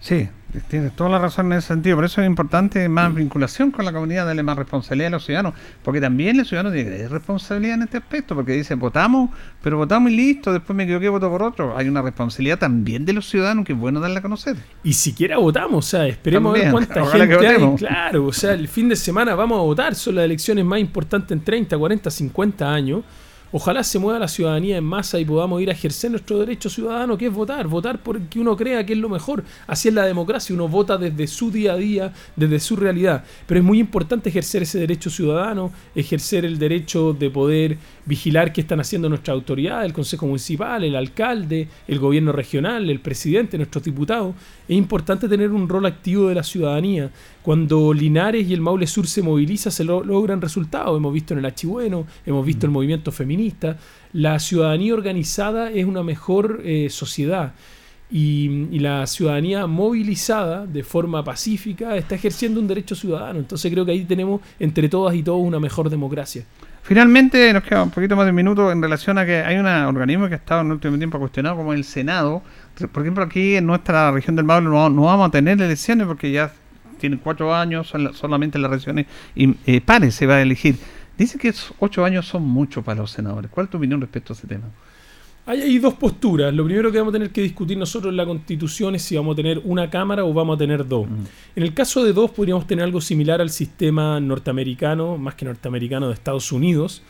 [0.01, 0.27] Sí,
[0.67, 1.95] tienes toda la razón en ese sentido.
[1.95, 5.53] Por eso es importante más vinculación con la comunidad, darle más responsabilidad a los ciudadanos.
[5.83, 8.33] Porque también los ciudadanos tienen responsabilidad en este aspecto.
[8.33, 9.29] Porque dicen, votamos,
[9.61, 10.51] pero votamos y listo.
[10.51, 11.77] Después me equivoqué, voto por otro.
[11.77, 14.57] Hay una responsabilidad también de los ciudadanos que es bueno darla a conocer.
[14.83, 17.75] Y siquiera votamos, o sea, esperemos a ver cuánta gente hay.
[17.75, 19.93] Claro, o sea, el fin de semana vamos a votar.
[19.93, 23.03] Son las elecciones más importantes en 30, 40, 50 años.
[23.53, 27.17] Ojalá se mueva la ciudadanía en masa y podamos ir a ejercer nuestro derecho ciudadano,
[27.17, 29.43] que es votar, votar porque uno crea que es lo mejor.
[29.67, 33.25] Así es la democracia, uno vota desde su día a día, desde su realidad.
[33.45, 38.61] Pero es muy importante ejercer ese derecho ciudadano, ejercer el derecho de poder vigilar qué
[38.61, 43.83] están haciendo nuestras autoridades, el Consejo Municipal, el alcalde, el gobierno regional, el presidente, nuestros
[43.83, 44.33] diputados.
[44.65, 47.11] Es importante tener un rol activo de la ciudadanía.
[47.41, 50.95] Cuando Linares y el Maule Sur se movilizan, se logran resultados.
[50.95, 53.77] Hemos visto en el Achibueno, hemos visto el movimiento feminista.
[54.13, 57.53] La ciudadanía organizada es una mejor eh, sociedad.
[58.11, 63.39] Y, la ciudadanía movilizada de forma pacífica está ejerciendo un derecho ciudadano.
[63.39, 66.43] Entonces creo que ahí tenemos entre todas y todos una mejor democracia.
[66.83, 69.67] Finalmente, nos queda un poquito más de un minuto en relación a que hay un
[69.67, 72.41] organismo que ha estado en el último tiempo cuestionado, como el Senado.
[72.91, 76.51] Por ejemplo, aquí en nuestra región del Maule no vamos a tener elecciones porque ya
[77.01, 80.77] tienen cuatro años, solamente las regiones y eh, pares se va a elegir.
[81.17, 83.51] Dice que ocho años son mucho para los senadores.
[83.51, 84.65] ¿Cuál es tu opinión respecto a ese tema?
[85.45, 86.53] Hay, hay, dos posturas.
[86.53, 89.33] Lo primero que vamos a tener que discutir nosotros en la Constitución es si vamos
[89.33, 91.09] a tener una Cámara o vamos a tener dos.
[91.09, 91.23] Mm.
[91.55, 96.07] En el caso de dos podríamos tener algo similar al sistema norteamericano, más que norteamericano
[96.07, 97.01] de Estados Unidos,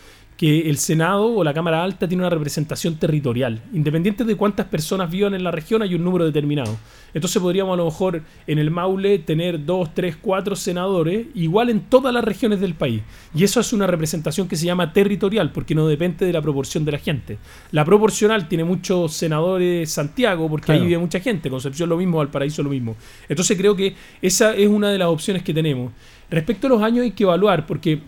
[0.42, 3.62] que el Senado o la Cámara Alta tiene una representación territorial.
[3.74, 6.80] Independiente de cuántas personas vivan en la región, hay un número determinado.
[7.14, 11.82] Entonces podríamos a lo mejor en el Maule tener dos, tres, cuatro senadores, igual en
[11.82, 13.04] todas las regiones del país.
[13.36, 16.86] Y eso es una representación que se llama territorial, porque no depende de la proporción
[16.86, 17.38] de la gente.
[17.70, 20.82] La proporcional tiene muchos senadores Santiago, porque claro.
[20.82, 21.52] ahí vive mucha gente.
[21.52, 22.96] Concepción lo mismo, Valparaíso lo mismo.
[23.30, 25.92] Entonces creo que esa es una de las opciones que tenemos.
[26.32, 28.02] Respecto a los años hay que evaluar, porque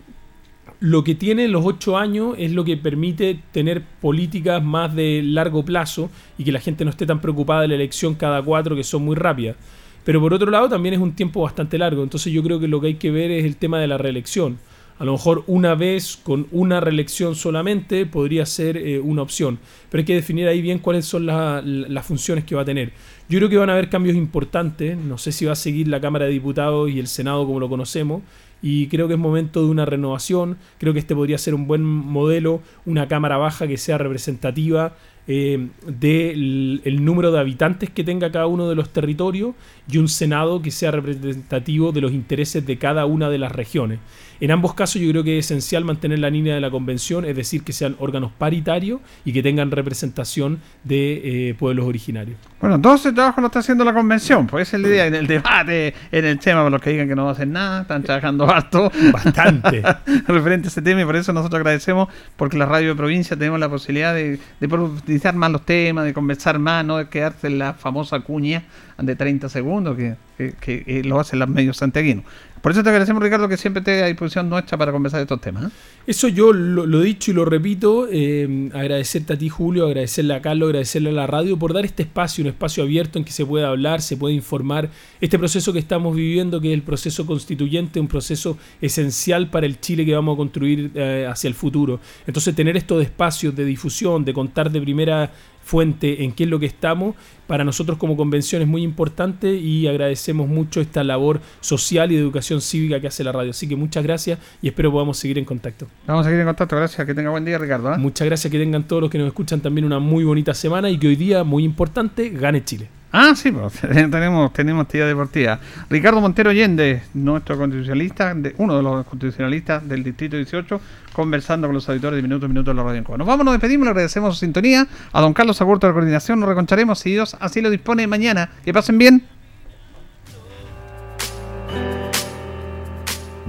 [0.84, 5.64] lo que tiene los ocho años es lo que permite tener políticas más de largo
[5.64, 8.84] plazo y que la gente no esté tan preocupada de la elección cada cuatro que
[8.84, 9.56] son muy rápidas.
[10.04, 12.82] Pero por otro lado también es un tiempo bastante largo, entonces yo creo que lo
[12.82, 14.58] que hay que ver es el tema de la reelección.
[14.98, 19.58] A lo mejor una vez con una reelección solamente podría ser eh, una opción,
[19.88, 22.92] pero hay que definir ahí bien cuáles son la, las funciones que va a tener.
[23.30, 25.98] Yo creo que van a haber cambios importantes, no sé si va a seguir la
[25.98, 28.20] Cámara de Diputados y el Senado como lo conocemos,
[28.66, 30.56] y creo que es momento de una renovación.
[30.78, 34.96] Creo que este podría ser un buen modelo, una cámara baja que sea representativa
[35.26, 39.54] eh, del el número de habitantes que tenga cada uno de los territorios
[39.86, 43.98] y un Senado que sea representativo de los intereses de cada una de las regiones.
[44.40, 47.36] En ambos casos yo creo que es esencial mantener la línea de la convención, es
[47.36, 52.36] decir, que sean órganos paritarios y que tengan representación de eh, pueblos originarios.
[52.60, 55.14] Bueno, entonces el trabajo lo está haciendo la convención, pues esa es la idea, en
[55.14, 57.82] el debate, en el tema, por los que digan que no va a hacer nada,
[57.82, 58.90] están trabajando harto.
[59.12, 59.82] Bastante.
[60.26, 63.60] referente a ese tema y por eso nosotros agradecemos porque la radio de provincia tenemos
[63.60, 67.58] la posibilidad de, de profundizar más los temas, de conversar más, no de quedarse en
[67.58, 68.64] la famosa cuña
[68.98, 72.24] de 30 segundos que, que, que lo hacen los medios santiaguinos.
[72.64, 75.64] Por eso te agradecemos, Ricardo, que siempre esté a disposición nuestra para conversar estos temas.
[75.64, 75.76] ¿eh?
[76.06, 78.08] Eso yo lo, lo, he dicho y lo repito.
[78.10, 82.04] Eh, agradecerte a ti, Julio, agradecerle a Carlos, agradecerle a la radio por dar este
[82.04, 84.88] espacio, un espacio abierto en que se pueda hablar, se puede informar.
[85.20, 89.78] Este proceso que estamos viviendo, que es el proceso constituyente, un proceso esencial para el
[89.78, 92.00] Chile que vamos a construir eh, hacia el futuro.
[92.26, 95.30] Entonces, tener estos espacios de difusión, de contar de primera
[95.64, 97.16] fuente en qué es lo que estamos.
[97.46, 102.20] Para nosotros como convención es muy importante y agradecemos mucho esta labor social y de
[102.20, 103.50] educación cívica que hace la radio.
[103.50, 105.86] Así que muchas gracias y espero podamos seguir en contacto.
[106.06, 107.06] Vamos a seguir en contacto, gracias.
[107.06, 107.92] Que tenga buen día, Ricardo.
[107.92, 107.98] ¿eh?
[107.98, 110.98] Muchas gracias, que tengan todos los que nos escuchan también una muy bonita semana y
[110.98, 112.88] que hoy día, muy importante, gane Chile.
[113.16, 115.60] Ah, sí, pues, tenemos, tenemos actividad deportiva.
[115.88, 120.80] Ricardo Montero Allende, nuestro constitucionalista, de, uno de los constitucionalistas del Distrito 18,
[121.12, 123.18] conversando con los auditores de Minuto a Minuto de la Radio en Cuba.
[123.18, 124.88] Nos vamos, nos despedimos, le agradecemos su sintonía.
[125.12, 128.50] A don Carlos Agurto de la Coordinación nos reconcharemos si Dios así lo dispone mañana.
[128.64, 129.22] Que pasen bien.